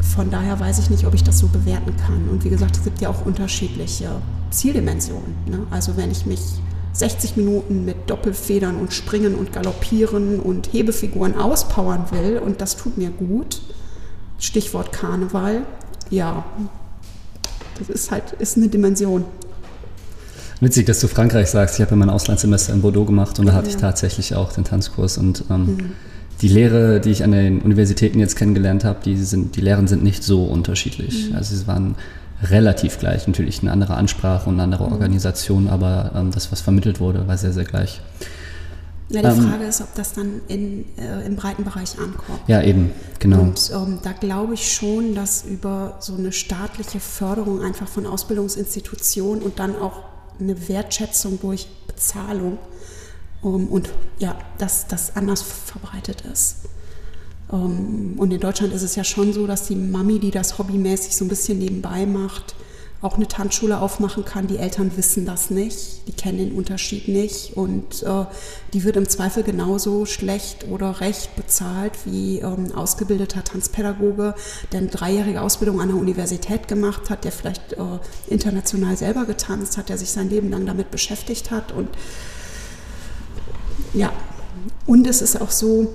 [0.05, 2.29] von daher weiß ich nicht, ob ich das so bewerten kann.
[2.29, 4.11] Und wie gesagt, es gibt ja auch unterschiedliche
[4.51, 5.35] Zieldimensionen.
[5.47, 5.67] Ne?
[5.71, 6.41] Also wenn ich mich
[6.93, 12.99] 60 Minuten mit Doppelfedern und Springen und Galoppieren und Hebefiguren auspowern will und das tut
[12.99, 13.61] mir gut,
[14.39, 15.67] Stichwort Karneval,
[16.11, 16.45] ja,
[17.79, 19.25] das ist halt ist eine Dimension.
[20.61, 21.77] Witzig, dass du Frankreich sagst.
[21.77, 23.75] Ich habe ja mein Auslandssemester in Bordeaux gemacht und da hatte ja.
[23.75, 25.93] ich tatsächlich auch den Tanzkurs und ähm, mhm
[26.45, 30.05] die Lehre, die ich an den Universitäten jetzt kennengelernt habe, die, sind, die Lehren sind
[30.05, 31.31] nicht so unterschiedlich.
[31.31, 31.37] Mhm.
[31.37, 31.95] Also sie waren
[32.43, 34.93] relativ gleich, natürlich eine andere Ansprache und eine andere mhm.
[34.93, 38.03] Organisation, aber ähm, das, was vermittelt wurde, war sehr, sehr gleich.
[39.09, 42.41] Ja, die ähm, Frage ist, ob das dann in, äh, im breiten Bereich ankommt.
[42.47, 43.41] Ja, eben, genau.
[43.41, 49.43] Und ähm, da glaube ich schon, dass über so eine staatliche Förderung einfach von Ausbildungsinstitutionen
[49.43, 50.03] und dann auch
[50.39, 52.59] eine Wertschätzung durch Bezahlung
[53.45, 56.57] um, und ja, dass das anders verbreitet ist.
[57.53, 61.15] Ähm, und in Deutschland ist es ja schon so, dass die Mami, die das hobbymäßig
[61.15, 62.55] so ein bisschen nebenbei macht,
[63.03, 64.47] auch eine Tanzschule aufmachen kann.
[64.47, 68.25] Die Eltern wissen das nicht, die kennen den Unterschied nicht und äh,
[68.73, 74.35] die wird im Zweifel genauso schlecht oder recht bezahlt wie ähm, ausgebildeter Tanzpädagoge,
[74.73, 79.77] der eine dreijährige Ausbildung an der Universität gemacht hat, der vielleicht äh, international selber getanzt
[79.77, 81.91] hat, der sich sein Leben lang damit beschäftigt hat und
[83.95, 84.13] ja,
[84.87, 85.95] und es ist auch so,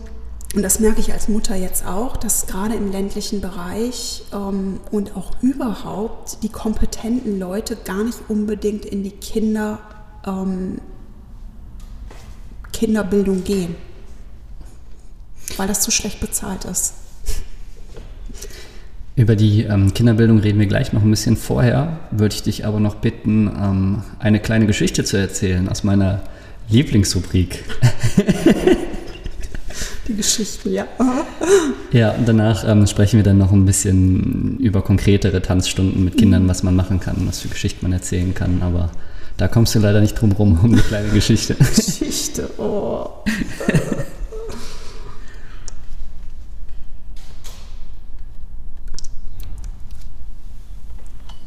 [0.55, 5.15] und das merke ich als Mutter jetzt auch, dass gerade im ländlichen Bereich ähm, und
[5.15, 9.79] auch überhaupt die kompetenten Leute gar nicht unbedingt in die Kinder,
[10.25, 10.79] ähm,
[12.71, 13.75] Kinderbildung gehen,
[15.57, 16.93] weil das zu schlecht bezahlt ist.
[19.15, 21.99] Über die ähm, Kinderbildung reden wir gleich noch ein bisschen vorher.
[22.09, 26.21] Würde ich dich aber noch bitten, ähm, eine kleine Geschichte zu erzählen aus meiner
[26.69, 27.63] Lieblingsrubrik.
[30.07, 30.87] Die Geschichten, ja.
[31.91, 36.47] Ja, und danach ähm, sprechen wir dann noch ein bisschen über konkretere Tanzstunden mit Kindern,
[36.47, 38.61] was man machen kann, was für Geschichten man erzählen kann.
[38.61, 38.91] Aber
[39.37, 41.55] da kommst du leider nicht drum rum um eine kleine Geschichte.
[41.55, 43.09] Geschichte, oh.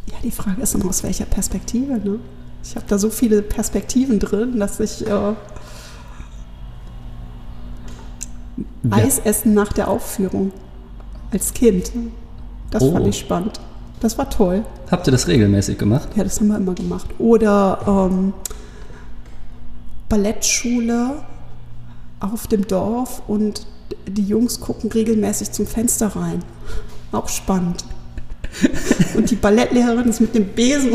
[0.06, 2.18] ja, die Frage ist immer aus welcher Perspektive, ne?
[2.64, 5.34] Ich habe da so viele Perspektiven drin, dass ich äh,
[8.90, 10.52] Eis essen nach der Aufführung
[11.30, 11.90] als Kind.
[12.70, 12.92] Das Oh.
[12.92, 13.60] fand ich spannend.
[14.00, 14.64] Das war toll.
[14.90, 16.08] Habt ihr das regelmäßig gemacht?
[16.16, 17.06] Ja, das haben wir immer gemacht.
[17.18, 18.32] Oder ähm,
[20.08, 21.22] Ballettschule
[22.20, 23.66] auf dem Dorf und
[24.08, 26.42] die Jungs gucken regelmäßig zum Fenster rein.
[27.12, 27.84] Auch spannend.
[29.14, 30.92] Und die Ballettlehrerin ist mit dem Besen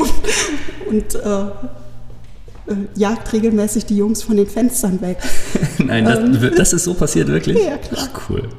[0.89, 1.46] und, äh,
[2.67, 5.17] äh, jagt regelmäßig die Jungs von den Fenstern weg.
[5.78, 7.58] Nein, das, das ist so passiert wirklich?
[7.58, 8.10] Ja, klar.
[8.13, 8.50] Ach, cool.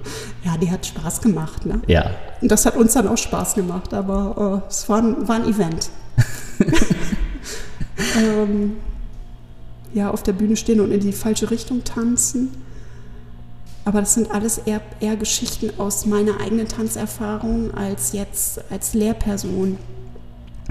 [0.45, 1.67] Ja, die hat Spaß gemacht.
[1.67, 1.81] Ne?
[1.87, 2.11] Ja.
[2.41, 5.49] Und das hat uns dann auch Spaß gemacht, aber äh, es war ein, war ein
[5.49, 5.91] Event.
[8.19, 8.77] ähm,
[9.93, 12.51] ja, auf der Bühne stehen und in die falsche Richtung tanzen.
[13.85, 19.79] Aber das sind alles eher, eher Geschichten aus meiner eigenen Tanzerfahrung als jetzt als Lehrperson.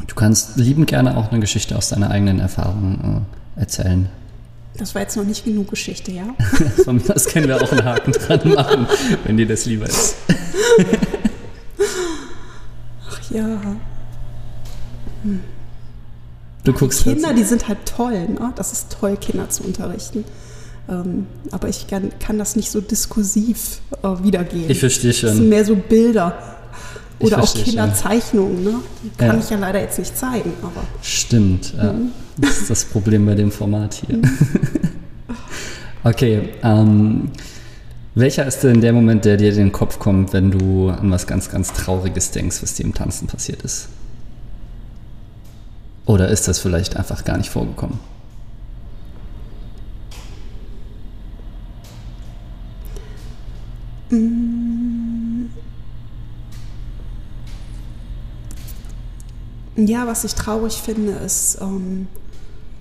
[0.06, 3.26] Du kannst liebend gerne auch eine Geschichte aus deiner eigenen Erfahrung
[3.58, 4.10] äh, erzählen.
[4.78, 6.36] Das war jetzt noch nicht genug Geschichte, ja?
[6.84, 8.88] Von mir aus können wir auch einen Haken dran machen,
[9.24, 10.16] wenn dir das lieber ist.
[13.10, 13.60] Ach ja.
[16.64, 18.28] Du guckst Kinder, die sind halt toll.
[18.30, 18.54] Ne?
[18.56, 20.26] Das ist toll, Kinder zu unterrichten.
[20.90, 24.70] Ähm, aber ich kann, kann das nicht so diskursiv äh, wiedergeben.
[24.70, 25.50] Ich verstehe Das sind schon.
[25.50, 26.38] mehr so Bilder.
[27.20, 27.64] Oder auch schon.
[27.64, 28.64] Kinderzeichnungen.
[28.64, 28.76] Ne?
[29.04, 29.40] Die kann Ja.
[29.44, 30.54] ich ja leider jetzt nicht zeigen.
[30.62, 31.74] Aber Stimmt.
[31.76, 31.94] Ja.
[31.94, 32.12] Mhm.
[32.38, 34.22] Das ist das Problem bei dem Format hier.
[36.04, 36.50] okay.
[36.64, 37.32] Ähm,
[38.16, 41.28] welcher ist denn der Moment, der dir in den Kopf kommt, wenn du an was
[41.28, 43.90] ganz, ganz Trauriges denkst, was dir im Tanzen passiert ist?
[46.06, 48.00] Oder ist das vielleicht einfach gar nicht vorgekommen?
[59.76, 62.08] Ja, was ich traurig finde, ist ähm,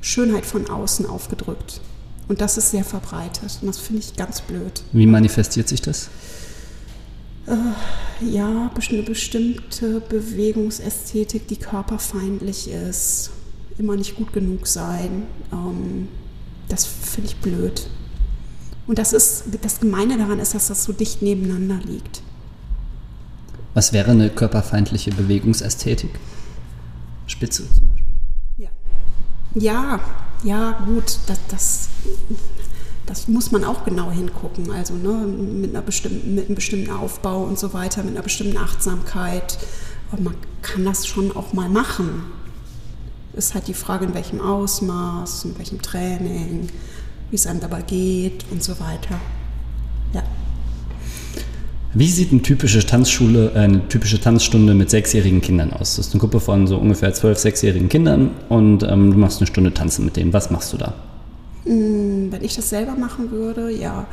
[0.01, 1.81] Schönheit von außen aufgedrückt.
[2.29, 3.59] Und das ist sehr verbreitet.
[3.61, 4.83] Und das finde ich ganz blöd.
[4.93, 6.09] Wie manifestiert sich das?
[8.21, 13.31] Ja, best- eine bestimmte Bewegungsästhetik, die körperfeindlich ist,
[13.79, 16.09] immer nicht gut genug sein, ähm,
[16.69, 17.89] das finde ich blöd.
[18.87, 22.23] Und das ist, das Gemeine daran ist, dass das so dicht nebeneinander liegt.
[23.75, 26.19] Was wäre eine körperfeindliche Bewegungsästhetik?
[27.27, 28.15] Spitze zum Beispiel.
[28.57, 28.69] Ja,
[29.55, 30.01] ja,
[30.45, 31.89] ja gut, das, das,
[33.07, 34.71] das muss man auch genau hingucken.
[34.71, 38.57] Also ne, mit, einer bestimmten, mit einem bestimmten Aufbau und so weiter, mit einer bestimmten
[38.57, 39.59] Achtsamkeit.
[40.13, 42.25] Aber man kann das schon auch mal machen.
[43.33, 46.69] Ist halt die Frage, in welchem Ausmaß, in welchem Training,
[47.31, 49.21] wie es einem dabei geht und so weiter.
[50.13, 50.23] Ja.
[51.95, 55.97] Wie sieht eine typische Tanzschule, äh, eine typische Tanzstunde mit sechsjährigen Kindern aus?
[55.97, 59.47] Das ist eine Gruppe von so ungefähr zwölf, sechsjährigen Kindern und ähm, du machst eine
[59.47, 60.33] Stunde Tanzen mit denen.
[60.33, 60.95] Was machst du da?
[61.65, 64.07] Mm, Wenn ich das selber machen würde, ja,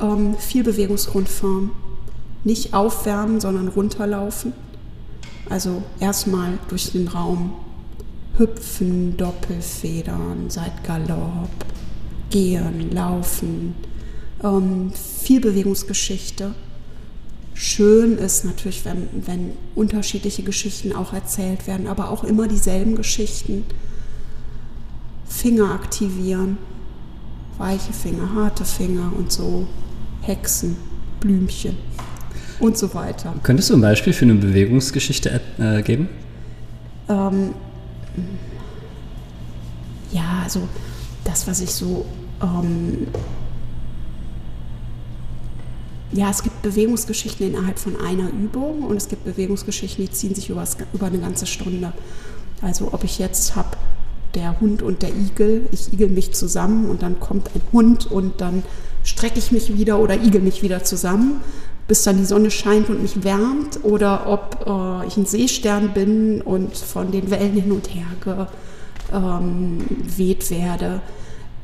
[0.00, 1.70] ähm, viel Bewegungsgrundform.
[2.44, 4.52] Nicht aufwärmen, sondern runterlaufen.
[5.50, 7.52] Also erstmal durch den Raum
[8.38, 11.50] hüpfen, Doppelfedern, Seitgalopp,
[12.30, 13.74] gehen, laufen.
[14.42, 16.54] Ähm, viel Bewegungsgeschichte.
[17.54, 23.64] Schön ist natürlich, wenn, wenn unterschiedliche Geschichten auch erzählt werden, aber auch immer dieselben Geschichten.
[25.28, 26.56] Finger aktivieren,
[27.58, 29.66] weiche Finger, harte Finger und so.
[30.22, 30.76] Hexen,
[31.20, 31.76] Blümchen.
[32.60, 33.34] und so weiter.
[33.42, 36.08] Könntest du ein Beispiel für eine Bewegungsgeschichte äh, geben?
[37.08, 37.54] Ähm,
[40.12, 40.68] ja, also
[41.28, 42.06] das, was ich so
[42.42, 43.08] ähm,
[46.12, 50.48] ja, es gibt Bewegungsgeschichten innerhalb von einer Übung und es gibt Bewegungsgeschichten, die ziehen sich
[50.48, 50.64] über,
[50.94, 51.92] über eine ganze Stunde.
[52.62, 53.76] Also ob ich jetzt habe
[54.34, 58.40] der Hund und der Igel, ich igel mich zusammen und dann kommt ein Hund und
[58.40, 58.62] dann
[59.04, 61.40] strecke ich mich wieder oder igel mich wieder zusammen,
[61.86, 66.40] bis dann die Sonne scheint und mich wärmt oder ob äh, ich ein Seestern bin
[66.40, 68.06] und von den Wellen hin und her
[69.12, 69.78] ähm,
[70.16, 71.00] werde.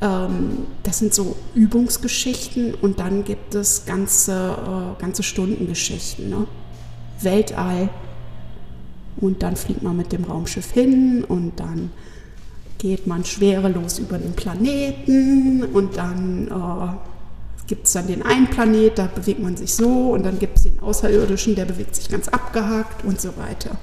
[0.01, 6.29] Ähm, das sind so Übungsgeschichten und dann gibt es ganze, äh, ganze Stundengeschichten.
[6.29, 6.47] Ne?
[7.21, 7.89] Weltall
[9.17, 11.91] und dann fliegt man mit dem Raumschiff hin und dann
[12.77, 18.97] geht man schwerelos über den Planeten und dann äh, gibt es dann den einen Planet,
[18.99, 22.27] da bewegt man sich so und dann gibt es den Außerirdischen, der bewegt sich ganz
[22.27, 23.77] abgehakt und so weiter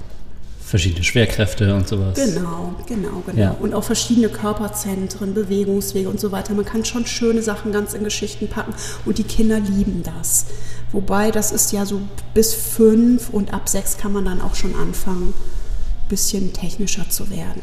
[0.73, 2.15] verschiedene Schwerkräfte und sowas.
[2.15, 3.39] Genau, genau, genau.
[3.39, 3.51] Ja.
[3.51, 6.55] Und auch verschiedene Körperzentren, Bewegungswege und so weiter.
[6.55, 8.73] Man kann schon schöne Sachen ganz in Geschichten packen
[9.05, 10.47] und die Kinder lieben das.
[10.91, 12.01] Wobei das ist ja so
[12.33, 17.29] bis fünf und ab sechs kann man dann auch schon anfangen, ein bisschen technischer zu
[17.29, 17.61] werden.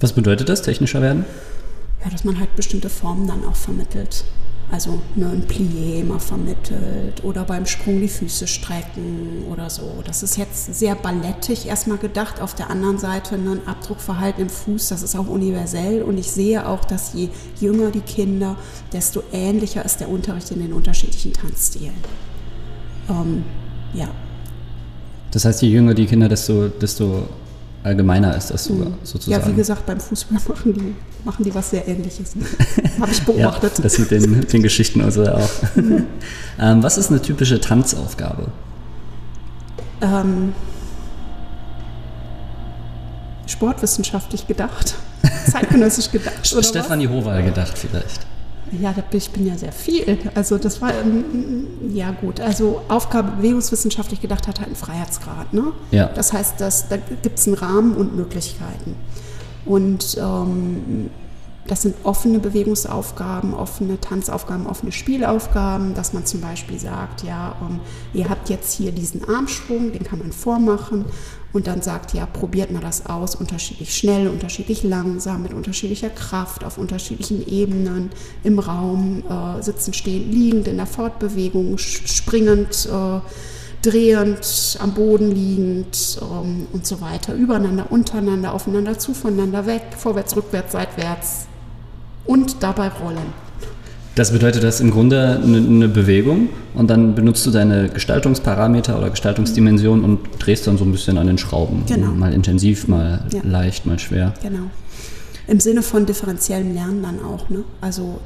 [0.00, 1.24] Was bedeutet das, technischer werden?
[2.04, 4.24] Ja, dass man halt bestimmte Formen dann auch vermittelt.
[4.70, 10.02] Also ne, ein Plié immer vermittelt oder beim Sprung die Füße strecken oder so.
[10.04, 12.40] Das ist jetzt sehr ballettig erstmal gedacht.
[12.40, 16.02] Auf der anderen Seite ne, ein Abdruckverhalten im Fuß, das ist auch universell.
[16.02, 17.28] Und ich sehe auch, dass je
[17.60, 18.56] jünger die Kinder,
[18.92, 21.94] desto ähnlicher ist der Unterricht in den unterschiedlichen Tanzstilen.
[23.08, 23.44] Ähm,
[23.92, 24.08] ja.
[25.30, 27.28] Das heißt, je jünger die Kinder, desto, desto
[27.84, 28.94] allgemeiner ist das sogar, mhm.
[29.02, 29.42] sozusagen.
[29.42, 32.32] Ja, wie gesagt, beim Fußball machen die, machen die was sehr Ähnliches.
[33.00, 33.78] Habe ich beobachtet.
[33.78, 35.50] ja, das mit den, den Geschichten also auch.
[35.76, 36.06] Mhm.
[36.58, 38.48] ähm, was ist eine typische Tanzaufgabe?
[40.00, 40.54] Ähm,
[43.46, 44.94] sportwissenschaftlich gedacht,
[45.50, 46.46] zeitgenössisch gedacht.
[46.46, 48.26] Stefanie Howal gedacht vielleicht.
[48.72, 50.18] Ja, ich bin ja sehr viel.
[50.34, 50.92] Also das war,
[51.92, 55.52] ja gut, also Aufgabe bewegungswissenschaftlich gedacht hat halt einen Freiheitsgrad.
[55.52, 55.72] Ne?
[55.90, 56.10] Ja.
[56.14, 58.96] Das heißt, dass, da gibt es einen Rahmen und Möglichkeiten.
[59.64, 61.10] Und ähm,
[61.66, 67.76] das sind offene Bewegungsaufgaben, offene Tanzaufgaben, offene Spielaufgaben, dass man zum Beispiel sagt, ja, um,
[67.76, 67.80] ähm,
[68.12, 71.06] ihr habt jetzt hier diesen Armschwung, den kann man vormachen.
[71.54, 76.64] Und dann sagt, ja, probiert mal das aus, unterschiedlich schnell, unterschiedlich langsam, mit unterschiedlicher Kraft,
[76.64, 78.10] auf unterschiedlichen Ebenen,
[78.42, 83.20] im Raum, äh, sitzen, stehen, liegend, in der Fortbewegung, springend, äh,
[83.88, 90.72] drehend, am Boden liegend ähm, und so weiter, übereinander, untereinander, aufeinander, zuvoneinander, weg, vorwärts, rückwärts,
[90.72, 91.46] seitwärts
[92.26, 93.44] und dabei rollen.
[94.14, 98.96] Das bedeutet, das ist im Grunde eine, eine, Bewegung und dann benutzt du deine Gestaltungsparameter
[98.96, 101.82] oder Gestaltungsdimension und drehst dann so ein bisschen an den Schrauben.
[101.86, 102.12] Genau.
[102.12, 103.40] Mal intensiv, mal ja.
[103.42, 104.34] leicht, mal schwer.
[104.40, 104.70] Genau.
[105.48, 107.48] Im Sinne von differenziellem Lernen dann auch.
[107.50, 107.64] Ne?
[107.80, 108.20] Also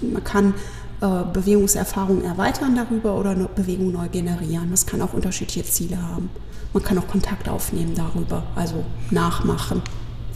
[0.00, 0.54] man kann
[1.00, 4.68] äh, Bewegungserfahrung erweitern darüber oder Bewegung neu generieren.
[4.70, 6.30] Das kann auch unterschiedliche Ziele haben.
[6.72, 9.82] Man kann auch Kontakt aufnehmen darüber, also nachmachen,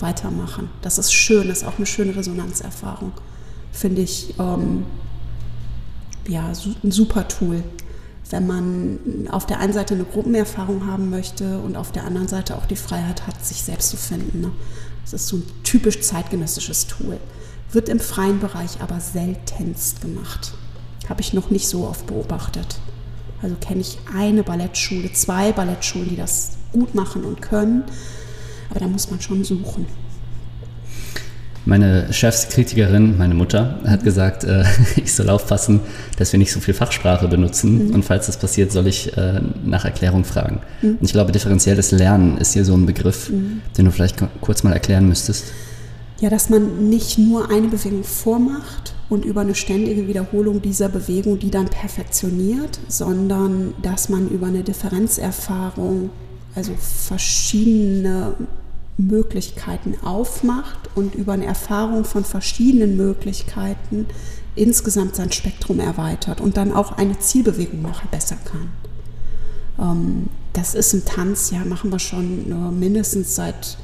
[0.00, 0.70] weitermachen.
[0.82, 3.12] Das ist schön, das ist auch eine schöne Resonanzerfahrung
[3.74, 4.86] finde ich ähm,
[6.26, 6.50] ja,
[6.82, 7.62] ein super Tool.
[8.30, 12.56] Wenn man auf der einen Seite eine Gruppenerfahrung haben möchte und auf der anderen Seite
[12.56, 14.40] auch die Freiheit hat, sich selbst zu finden.
[14.40, 14.50] Ne?
[15.02, 17.18] Das ist so ein typisch zeitgenössisches Tool.
[17.70, 20.54] Wird im freien Bereich aber seltenst gemacht.
[21.08, 22.78] Habe ich noch nicht so oft beobachtet.
[23.42, 27.84] Also kenne ich eine Ballettschule, zwei Ballettschulen, die das gut machen und können.
[28.70, 29.86] Aber da muss man schon suchen.
[31.66, 34.64] Meine Chefskritikerin, meine Mutter, hat gesagt, äh,
[34.96, 35.80] ich soll aufpassen,
[36.18, 37.88] dass wir nicht so viel Fachsprache benutzen.
[37.88, 37.94] Mhm.
[37.94, 40.60] Und falls das passiert, soll ich äh, nach Erklärung fragen.
[40.82, 40.98] Mhm.
[41.00, 43.62] Und ich glaube, differenzielles Lernen ist hier so ein Begriff, mhm.
[43.78, 45.44] den du vielleicht kurz mal erklären müsstest.
[46.20, 51.38] Ja, dass man nicht nur eine Bewegung vormacht und über eine ständige Wiederholung dieser Bewegung
[51.38, 56.10] die dann perfektioniert, sondern dass man über eine Differenzerfahrung,
[56.54, 58.34] also verschiedene
[58.96, 64.06] Möglichkeiten aufmacht und über eine Erfahrung von verschiedenen Möglichkeiten
[64.54, 68.70] insgesamt sein Spektrum erweitert und dann auch eine Zielbewegung nachher besser kann.
[69.80, 73.76] Ähm, das ist im Tanz, ja, machen wir schon äh, mindestens seit,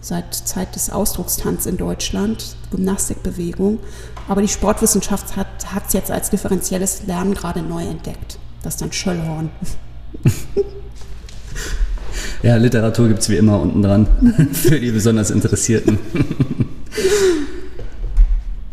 [0.00, 3.78] seit Zeit des Ausdruckstanz in Deutschland, Gymnastikbewegung.
[4.26, 8.38] Aber die Sportwissenschaft hat es jetzt als differenzielles Lernen gerade neu entdeckt.
[8.62, 9.50] Das ist dann Schöllhorn.
[12.42, 14.06] Ja, Literatur gibt es wie immer unten dran
[14.52, 15.98] für die besonders Interessierten.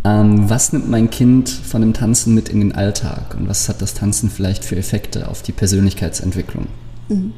[0.02, 3.82] Ähm, was nimmt mein Kind von dem Tanzen mit in den Alltag und was hat
[3.82, 6.68] das Tanzen vielleicht für Effekte auf die Persönlichkeitsentwicklung?
[7.10, 7.34] Mhm.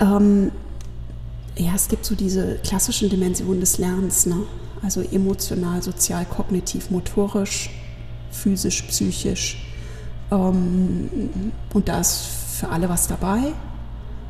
[0.00, 0.50] Ähm,
[1.56, 4.38] ja, es gibt so diese klassischen Dimensionen des Lernens, ne?
[4.82, 7.70] also emotional, sozial, kognitiv, motorisch,
[8.30, 9.66] physisch, psychisch.
[10.30, 13.52] Ähm, und da ist für alle was dabei.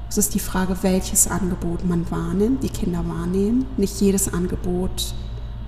[0.08, 3.66] Es ist die Frage, welches Angebot man wahrnimmt, die Kinder wahrnehmen.
[3.76, 5.14] Nicht jedes Angebot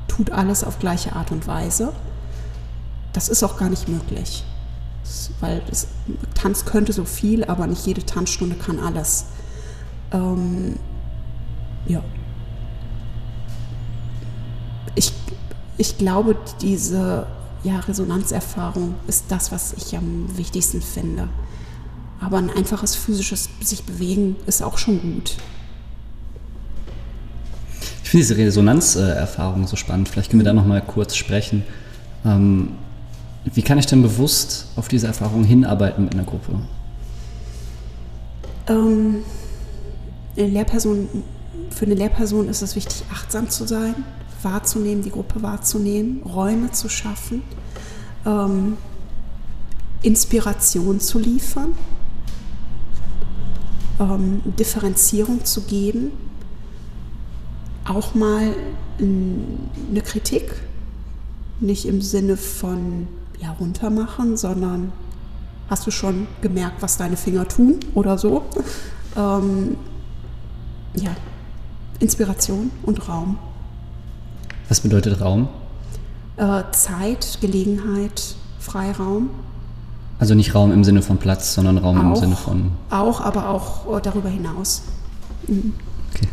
[0.08, 1.92] tut alles auf gleiche Art und Weise.
[3.12, 4.44] Das ist auch gar nicht möglich.
[5.40, 5.88] Weil das,
[6.34, 9.26] Tanz könnte so viel, aber nicht jede Tanzstunde kann alles.
[10.12, 10.76] Ähm,
[11.86, 12.02] ja.
[14.94, 15.12] Ich,
[15.76, 17.26] ich glaube, diese
[17.62, 21.28] ja, Resonanzerfahrung ist das, was ich am wichtigsten finde.
[22.20, 25.36] Aber ein einfaches physisches sich bewegen ist auch schon gut.
[28.02, 30.08] Ich finde diese Resonanzerfahrung so spannend.
[30.08, 31.64] Vielleicht können wir da noch mal kurz sprechen.
[32.24, 32.70] Ähm,
[33.52, 36.52] wie kann ich denn bewusst auf diese Erfahrung hinarbeiten mit einer Gruppe?
[38.68, 39.22] Ähm,
[40.36, 41.08] eine Lehrperson,
[41.70, 43.94] für eine Lehrperson ist es wichtig, achtsam zu sein,
[44.42, 47.42] wahrzunehmen, die Gruppe wahrzunehmen, Räume zu schaffen,
[48.24, 48.76] ähm,
[50.02, 51.72] Inspiration zu liefern,
[54.00, 56.12] ähm, Differenzierung zu geben,
[57.84, 58.54] auch mal
[58.98, 60.54] eine Kritik,
[61.60, 63.06] nicht im Sinne von
[63.40, 64.92] ja, runtermachen, sondern
[65.68, 68.42] hast du schon gemerkt, was deine Finger tun oder so.
[69.18, 69.78] Ähm,
[70.92, 71.16] ja,
[72.00, 73.38] Inspiration und Raum.
[74.68, 75.48] Was bedeutet Raum?
[76.36, 79.30] Äh, Zeit, Gelegenheit, Freiraum.
[80.18, 82.72] Also nicht Raum im Sinne von Platz, sondern Raum auch, im Sinne von.
[82.90, 84.82] Auch, aber auch äh, darüber hinaus.
[85.46, 85.74] Mhm.
[86.14, 86.28] Okay.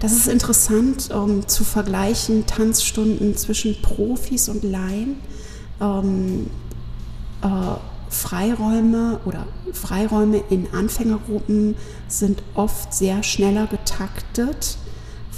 [0.00, 5.16] Das ist interessant um zu vergleichen, Tanzstunden zwischen Profis und Laien.
[5.80, 6.46] Ähm,
[7.42, 7.48] äh,
[8.08, 11.76] Freiräume oder Freiräume in Anfängergruppen
[12.08, 14.78] sind oft sehr schneller getaktet,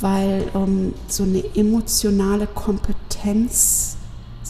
[0.01, 3.97] weil ähm, so eine emotionale Kompetenz,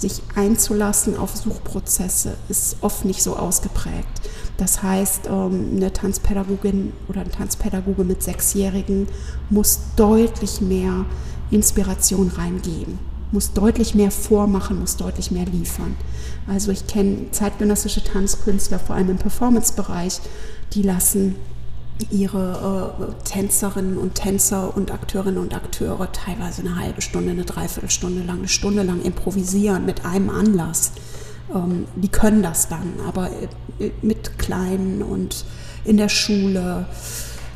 [0.00, 4.08] sich einzulassen auf Suchprozesse, ist oft nicht so ausgeprägt.
[4.56, 9.08] Das heißt, ähm, eine Tanzpädagogin oder ein Tanzpädagoge mit Sechsjährigen
[9.50, 11.04] muss deutlich mehr
[11.50, 12.98] Inspiration reingeben
[13.32, 15.96] muss deutlich mehr vormachen, muss deutlich mehr liefern.
[16.46, 20.20] Also ich kenne zeitgenössische Tanzkünstler, vor allem im Performance-Bereich,
[20.72, 21.36] die lassen
[22.10, 28.22] ihre äh, Tänzerinnen und Tänzer und Akteurinnen und Akteure teilweise eine halbe Stunde, eine Dreiviertelstunde
[28.22, 30.92] lang, eine Stunde lang improvisieren mit einem Anlass.
[31.54, 33.30] Ähm, die können das dann, aber
[33.78, 35.44] äh, mit Kleinen und
[35.84, 36.86] in der Schule,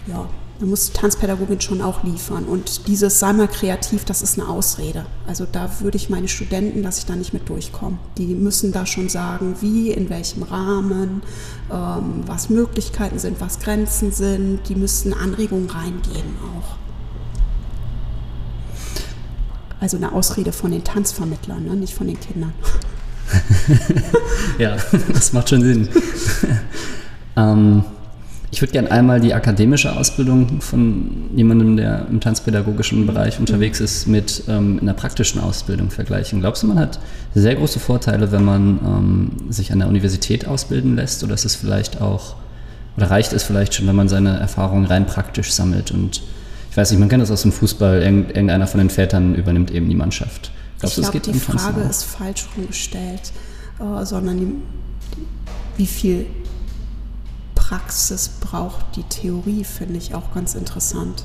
[0.07, 0.28] ja,
[0.63, 2.45] da muss die Tanzpädagogin schon auch liefern.
[2.45, 5.07] Und dieses sei mal kreativ, das ist eine Ausrede.
[5.27, 7.99] Also da würde ich meine Studenten, dass ich da nicht mit durchkomme.
[8.17, 11.23] Die müssen da schon sagen, wie, in welchem Rahmen,
[11.69, 14.61] ähm, was Möglichkeiten sind, was Grenzen sind.
[14.69, 16.77] Die müssen Anregungen reingeben auch.
[19.81, 21.75] Also eine Ausrede von den Tanzvermittlern, ne?
[21.75, 22.53] nicht von den Kindern.
[24.59, 24.77] ja,
[25.13, 25.89] das macht schon Sinn.
[27.37, 27.83] ähm,
[28.53, 34.07] ich würde gerne einmal die akademische Ausbildung von jemandem, der im tanzpädagogischen Bereich unterwegs ist,
[34.07, 36.40] mit ähm, einer praktischen Ausbildung vergleichen.
[36.40, 37.00] Glaubst du, man hat
[37.34, 41.24] sehr große Vorteile, wenn man ähm, sich an der Universität ausbilden lässt?
[41.24, 42.36] Oder ist es vielleicht auch,
[42.98, 45.90] oder reicht es vielleicht schon, wenn man seine Erfahrungen rein praktisch sammelt?
[45.90, 46.22] Und
[46.70, 49.88] ich weiß nicht, man kennt das aus dem Fußball, irgendeiner von den Vätern übernimmt eben
[49.88, 50.53] die Mannschaft.
[50.78, 53.32] Glaubst ich glaube, die Frage ist falsch rumgestellt,
[53.80, 54.55] äh, sondern die,
[55.78, 56.26] wie viel
[57.73, 61.25] Praxis braucht die Theorie, finde ich auch ganz interessant.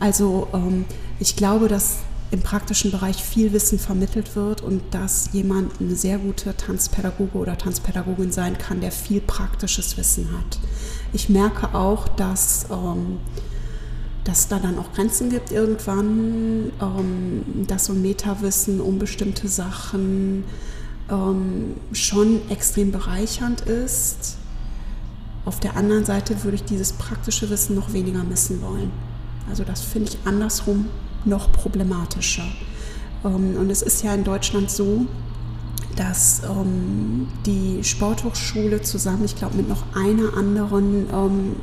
[0.00, 0.84] Also ähm,
[1.18, 2.00] ich glaube, dass
[2.30, 7.56] im praktischen Bereich viel Wissen vermittelt wird und dass jemand eine sehr gute Tanzpädagoge oder
[7.56, 10.58] Tanzpädagogin sein kann, der viel praktisches Wissen hat.
[11.14, 13.20] Ich merke auch, dass ähm,
[14.24, 20.44] dass da dann auch Grenzen gibt irgendwann, ähm, dass so ein Metawissen um bestimmte Sachen
[21.10, 24.36] ähm, schon extrem bereichernd ist.
[25.44, 28.92] Auf der anderen Seite würde ich dieses praktische Wissen noch weniger missen wollen.
[29.48, 30.86] Also das finde ich andersrum
[31.24, 32.44] noch problematischer.
[33.24, 35.06] Ähm, und es ist ja in Deutschland so,
[35.96, 41.56] dass ähm, die Sporthochschule zusammen, ich glaube mit noch einer anderen, ähm,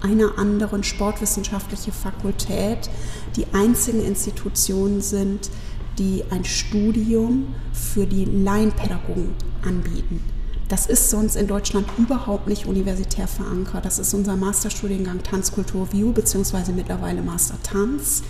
[0.00, 2.88] einer anderen sportwissenschaftliche Fakultät
[3.34, 5.50] die einzigen Institutionen sind,
[5.98, 9.34] die ein Studium für die Laienpädagogen
[9.66, 10.37] anbieten.
[10.68, 13.84] Das ist sonst in Deutschland überhaupt nicht universitär verankert.
[13.84, 18.22] Das ist unser Masterstudiengang Tanzkultur View, beziehungsweise mittlerweile Master Tanz.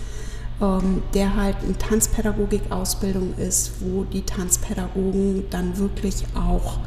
[0.61, 6.79] ähm, der halt eine Tanzpädagogik-Ausbildung ist, wo die Tanzpädagogen dann wirklich auch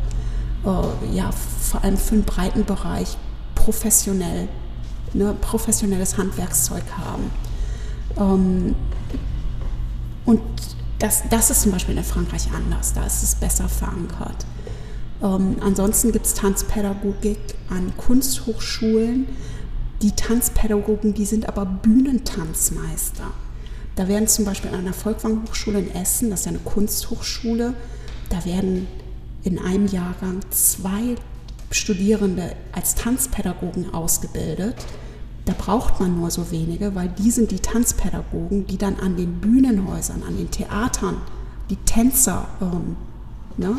[0.65, 3.17] äh, ja, vor allem für einen breiten Bereich
[3.55, 4.49] professionell,
[5.15, 7.31] ne, professionelles Handwerkszeug haben.
[8.19, 8.75] Ähm,
[10.25, 10.41] und
[10.99, 14.47] das, das ist zum Beispiel in Frankreich anders, da ist es besser verankert.
[15.23, 17.39] Ähm, ansonsten gibt es Tanzpädagogik
[17.71, 19.27] an Kunsthochschulen.
[20.03, 23.31] Die Tanzpädagogen, die sind aber Bühnentanzmeister.
[23.95, 27.75] Da werden zum Beispiel an der Volkwang Hochschule in Essen, das ist ja eine Kunsthochschule,
[28.31, 28.89] da werden
[29.45, 31.17] in einem Jahrgang zwei
[31.71, 34.77] Studierende als Tanzpädagogen ausgebildet.
[35.45, 39.41] Da braucht man nur so wenige, weil die sind die Tanzpädagogen, die dann an den
[39.41, 41.17] Bühnenhäusern, an den Theatern
[41.69, 42.97] die Tänzer ähm,
[43.57, 43.75] ne,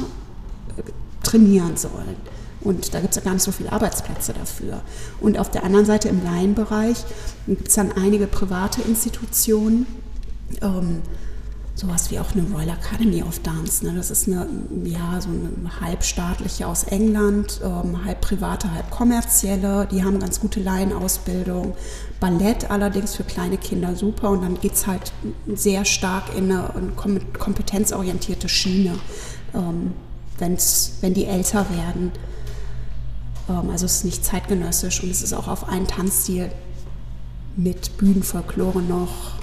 [1.24, 2.16] trainieren sollen.
[2.62, 4.82] Und da gibt es ja gar nicht so viele Arbeitsplätze dafür.
[5.20, 7.04] Und auf der anderen Seite im Laienbereich
[7.46, 9.86] gibt es dann einige private Institutionen,
[10.62, 11.02] ähm,
[11.76, 13.86] sowas wie auch eine Royal Academy of Dance.
[13.86, 13.94] Ne?
[13.96, 14.48] Das ist eine,
[14.84, 19.88] ja, so eine halbstaatliche aus England, ähm, halb private, halb kommerzielle.
[19.92, 21.76] Die haben ganz gute Laienausbildung.
[22.20, 24.30] Ballett allerdings für kleine Kinder super.
[24.30, 25.12] Und dann geht es halt
[25.54, 28.94] sehr stark in eine, eine kompetenzorientierte Schiene,
[29.56, 29.94] ähm,
[30.44, 32.12] wenn's, wenn die älter werden.
[33.50, 36.52] Ähm, also es ist nicht zeitgenössisch und es ist auch auf einen Tanzstil
[37.56, 39.34] mit Bühnenfolklore noch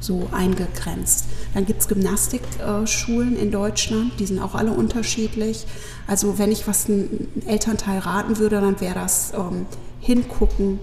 [0.00, 1.26] so eingegrenzt.
[1.54, 5.64] Dann gibt es Gymnastikschulen in Deutschland, die sind auch alle unterschiedlich.
[6.06, 9.66] Also wenn ich was einem Elternteil raten würde, dann wäre das ähm,
[10.00, 10.80] hingucken,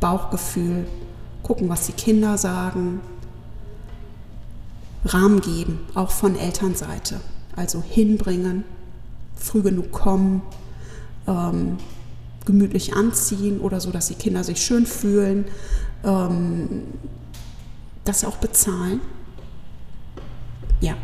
[0.00, 0.86] Bauchgefühl,
[1.42, 3.00] gucken, was die Kinder sagen,
[5.04, 7.20] Rahmen geben, auch von Elternseite.
[7.58, 8.64] Also hinbringen,
[9.34, 10.42] früh genug kommen,
[11.26, 11.76] ähm,
[12.46, 15.44] gemütlich anziehen oder so, dass die Kinder sich schön fühlen.
[16.04, 16.84] Ähm,
[18.04, 19.00] das auch bezahlen?
[20.80, 20.94] Ja.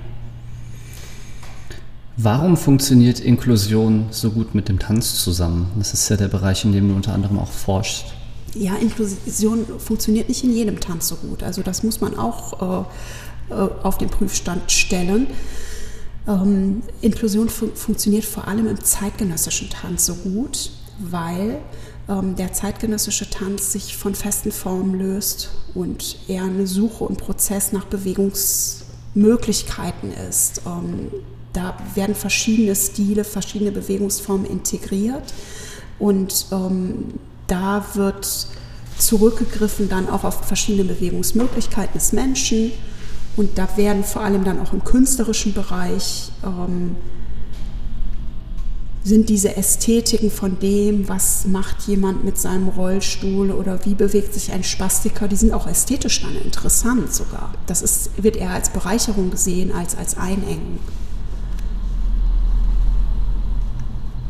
[2.16, 5.72] Warum funktioniert Inklusion so gut mit dem Tanz zusammen?
[5.76, 8.06] Das ist ja der Bereich, in dem du unter anderem auch forschst.
[8.54, 11.42] Ja, Inklusion funktioniert nicht in jedem Tanz so gut.
[11.42, 12.86] Also das muss man auch
[13.50, 15.26] äh, äh auf den Prüfstand stellen.
[16.26, 21.60] Ähm, Inklusion fun funktioniert vor allem im zeitgenössischen Tanz so gut, weil
[22.08, 27.72] ähm, der zeitgenössische Tanz sich von festen Formen löst und eher eine Suche und Prozess
[27.72, 30.62] nach Bewegungsmöglichkeiten ist.
[30.66, 31.10] Ähm,
[31.52, 35.34] da werden verschiedene Stile, verschiedene Bewegungsformen integriert
[35.98, 37.14] und ähm,
[37.46, 38.48] da wird
[38.98, 42.72] zurückgegriffen dann auch auf verschiedene Bewegungsmöglichkeiten des Menschen
[43.36, 46.96] und da werden vor allem dann auch im künstlerischen Bereich ähm,
[49.02, 54.50] sind diese Ästhetiken von dem, was macht jemand mit seinem Rollstuhl oder wie bewegt sich
[54.50, 57.52] ein Spastiker, die sind auch ästhetisch dann interessant sogar.
[57.66, 60.78] Das ist, wird eher als Bereicherung gesehen als als Einengen.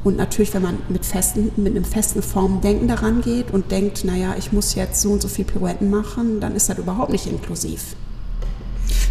[0.02, 4.34] Und natürlich, wenn man mit, festen, mit einem festen Formdenken daran geht und denkt, naja,
[4.38, 7.96] ich muss jetzt so und so viel Pirouetten machen, dann ist das überhaupt nicht inklusiv.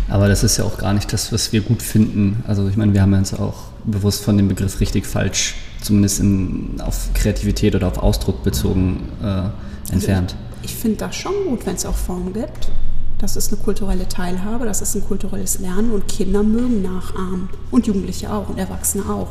[0.09, 2.43] Aber das ist ja auch gar nicht das, was wir gut finden.
[2.47, 6.81] Also ich meine, wir haben uns auch bewusst von dem Begriff richtig falsch, zumindest in,
[6.81, 10.35] auf Kreativität oder auf Ausdruck bezogen, äh, entfernt.
[10.35, 12.69] Also ich, ich finde das schon gut, wenn es auch Form gibt.
[13.17, 17.87] Das ist eine kulturelle Teilhabe, das ist ein kulturelles Lernen und Kinder mögen nachahmen und
[17.87, 19.29] Jugendliche auch und Erwachsene auch,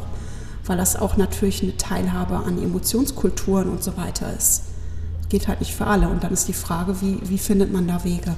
[0.65, 4.63] weil das auch natürlich eine Teilhabe an Emotionskulturen und so weiter ist.
[5.29, 8.03] Geht halt nicht für alle und dann ist die Frage, wie, wie findet man da
[8.03, 8.35] Wege?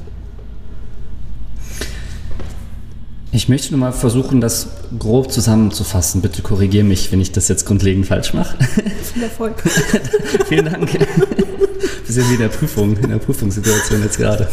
[3.35, 6.23] Ich möchte nur mal versuchen, das grob zusammenzufassen.
[6.23, 8.57] Bitte korrigiere mich, wenn ich das jetzt grundlegend falsch mache.
[9.13, 9.61] Viel Erfolg.
[10.49, 10.89] Vielen Dank.
[10.95, 14.47] Wir sind wie in der Prüfung, in der Prüfungssituation jetzt gerade.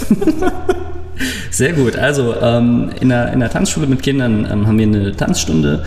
[1.52, 1.96] Sehr gut.
[1.96, 5.86] Also ähm, in, der, in der Tanzschule mit Kindern ähm, haben wir eine Tanzstunde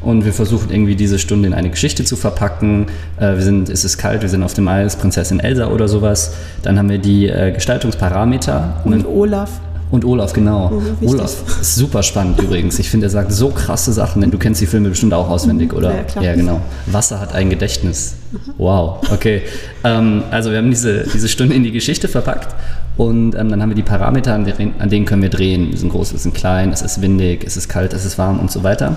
[0.00, 2.86] und wir versuchen irgendwie diese Stunde in eine Geschichte zu verpacken.
[3.18, 6.34] Äh, wir sind, es ist kalt, wir sind auf dem Eis, Prinzessin Elsa oder sowas.
[6.62, 8.82] Dann haben wir die äh, Gestaltungsparameter.
[8.84, 9.60] Und, und Olaf.
[9.92, 10.70] Und Olaf, genau.
[10.70, 12.78] Mhm, Olaf ist super spannend übrigens.
[12.78, 15.70] Ich finde, er sagt so krasse Sachen, denn du kennst die Filme bestimmt auch auswendig,
[15.70, 15.94] mhm, oder?
[15.94, 16.24] Ja, klar.
[16.24, 16.62] ja, genau.
[16.86, 18.14] Wasser hat ein Gedächtnis.
[18.32, 18.38] Mhm.
[18.56, 19.42] Wow, okay.
[19.84, 22.54] Ähm, also wir haben diese, diese Stunde in die Geschichte verpackt
[22.96, 25.70] und ähm, dann haben wir die Parameter, an, denen, an denen können wir drehen.
[25.70, 28.40] Wir sind groß, wir sind klein, es ist windig, es ist kalt, es ist warm
[28.40, 28.96] und so weiter.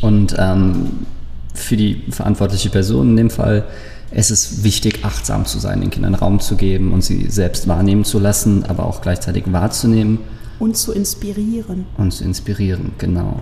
[0.00, 1.06] Und ähm,
[1.54, 3.62] für die verantwortliche Person in dem Fall
[4.14, 8.04] es ist wichtig, achtsam zu sein, den Kindern Raum zu geben und sie selbst wahrnehmen
[8.04, 10.18] zu lassen, aber auch gleichzeitig wahrzunehmen.
[10.58, 11.86] Und zu inspirieren.
[11.96, 13.40] Und zu inspirieren, genau.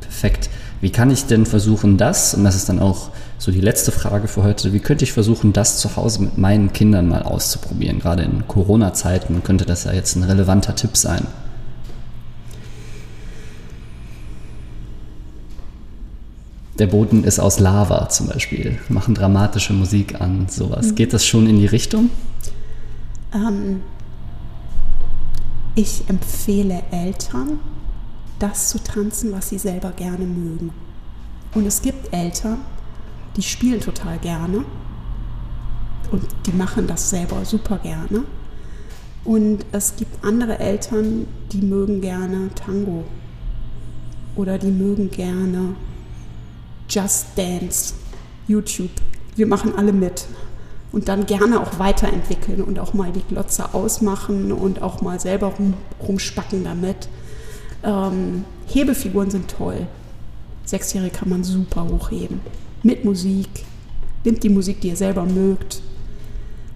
[0.00, 0.50] Perfekt.
[0.80, 4.28] Wie kann ich denn versuchen, das, und das ist dann auch So die letzte Frage
[4.28, 4.74] für heute.
[4.74, 7.98] Wie könnte ich versuchen, das zu Hause mit meinen Kindern mal auszuprobieren?
[7.98, 11.26] Gerade in Corona-Zeiten könnte das ja jetzt ein relevanter Tipp sein.
[16.80, 18.78] Der Boden ist aus Lava zum Beispiel.
[18.88, 20.86] Machen dramatische Musik an, sowas.
[20.86, 20.94] Mhm.
[20.94, 22.08] Geht das schon in die Richtung?
[23.34, 23.82] Ähm,
[25.74, 27.60] ich empfehle Eltern,
[28.38, 30.70] das zu tanzen, was sie selber gerne mögen.
[31.54, 32.60] Und es gibt Eltern,
[33.36, 34.64] die spielen total gerne
[36.10, 38.24] und die machen das selber super gerne.
[39.24, 43.04] Und es gibt andere Eltern, die mögen gerne Tango
[44.34, 45.74] oder die mögen gerne
[46.90, 47.94] Just Dance,
[48.48, 48.90] YouTube.
[49.36, 50.26] Wir machen alle mit.
[50.92, 55.46] Und dann gerne auch weiterentwickeln und auch mal die Glotze ausmachen und auch mal selber
[55.46, 57.08] rum, rumspacken damit.
[57.84, 59.86] Ähm, Hebefiguren sind toll.
[60.64, 62.40] Sechsjährige kann man super hochheben
[62.82, 63.48] mit Musik,
[64.24, 65.80] nimmt die Musik, die ihr selber mögt.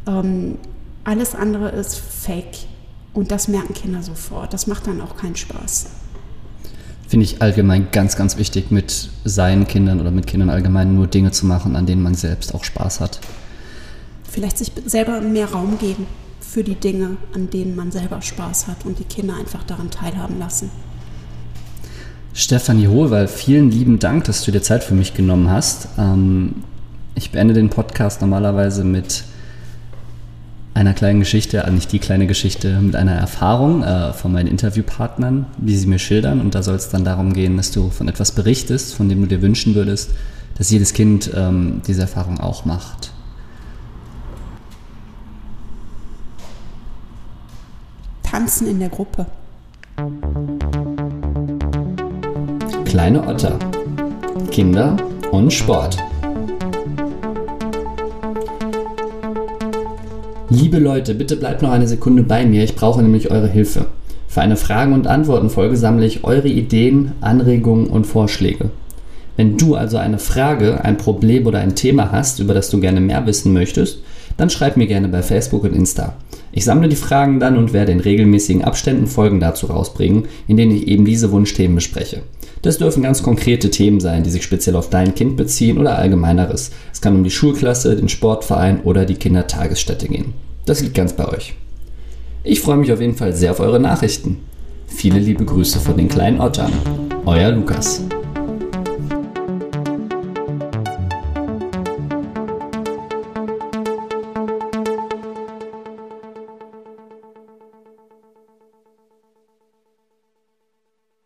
[0.06, 0.58] Ähm,
[1.02, 2.66] alles andere ist fake
[3.14, 4.52] und das merken Kinder sofort.
[4.52, 5.86] Das macht dann auch keinen Spaß.
[7.14, 11.30] Finde ich allgemein ganz, ganz wichtig, mit seinen Kindern oder mit Kindern allgemein nur Dinge
[11.30, 13.20] zu machen, an denen man selbst auch Spaß hat.
[14.28, 16.08] Vielleicht sich selber mehr Raum geben
[16.40, 20.40] für die Dinge, an denen man selber Spaß hat und die Kinder einfach daran teilhaben
[20.40, 20.72] lassen.
[22.32, 25.86] Stefanie Hohlwald, vielen lieben Dank, dass du dir Zeit für mich genommen hast.
[25.96, 26.64] Ähm,
[27.14, 29.22] ich beende den Podcast normalerweise mit
[30.74, 35.46] einer kleinen Geschichte, also nicht die kleine Geschichte, mit einer Erfahrung äh, von meinen Interviewpartnern,
[35.56, 36.40] die sie mir schildern.
[36.40, 39.28] Und da soll es dann darum gehen, dass du von etwas berichtest, von dem du
[39.28, 40.10] dir wünschen würdest,
[40.58, 43.12] dass jedes Kind ähm, diese Erfahrung auch macht.
[48.24, 49.26] Tanzen in der Gruppe.
[52.84, 53.58] Kleine Otter.
[54.50, 54.96] Kinder
[55.30, 55.98] und Sport.
[60.56, 62.62] Liebe Leute, bitte bleibt noch eine Sekunde bei mir.
[62.62, 63.86] Ich brauche nämlich eure Hilfe.
[64.28, 68.70] Für eine Fragen- und Antworten-Folge sammle ich eure Ideen, Anregungen und Vorschläge.
[69.36, 73.00] Wenn du also eine Frage, ein Problem oder ein Thema hast, über das du gerne
[73.00, 73.98] mehr wissen möchtest,
[74.36, 76.14] dann schreib mir gerne bei Facebook und Insta.
[76.52, 80.76] Ich sammle die Fragen dann und werde in regelmäßigen Abständen Folgen dazu rausbringen, in denen
[80.76, 82.22] ich eben diese Wunschthemen bespreche.
[82.62, 86.70] Das dürfen ganz konkrete Themen sein, die sich speziell auf dein Kind beziehen oder allgemeineres.
[86.92, 90.43] Es kann um die Schulklasse, den Sportverein oder die Kindertagesstätte gehen.
[90.66, 91.54] Das liegt ganz bei euch.
[92.42, 94.44] Ich freue mich auf jeden Fall sehr auf eure Nachrichten.
[94.86, 96.72] Viele liebe Grüße von den kleinen Ottern.
[97.26, 98.02] Euer Lukas.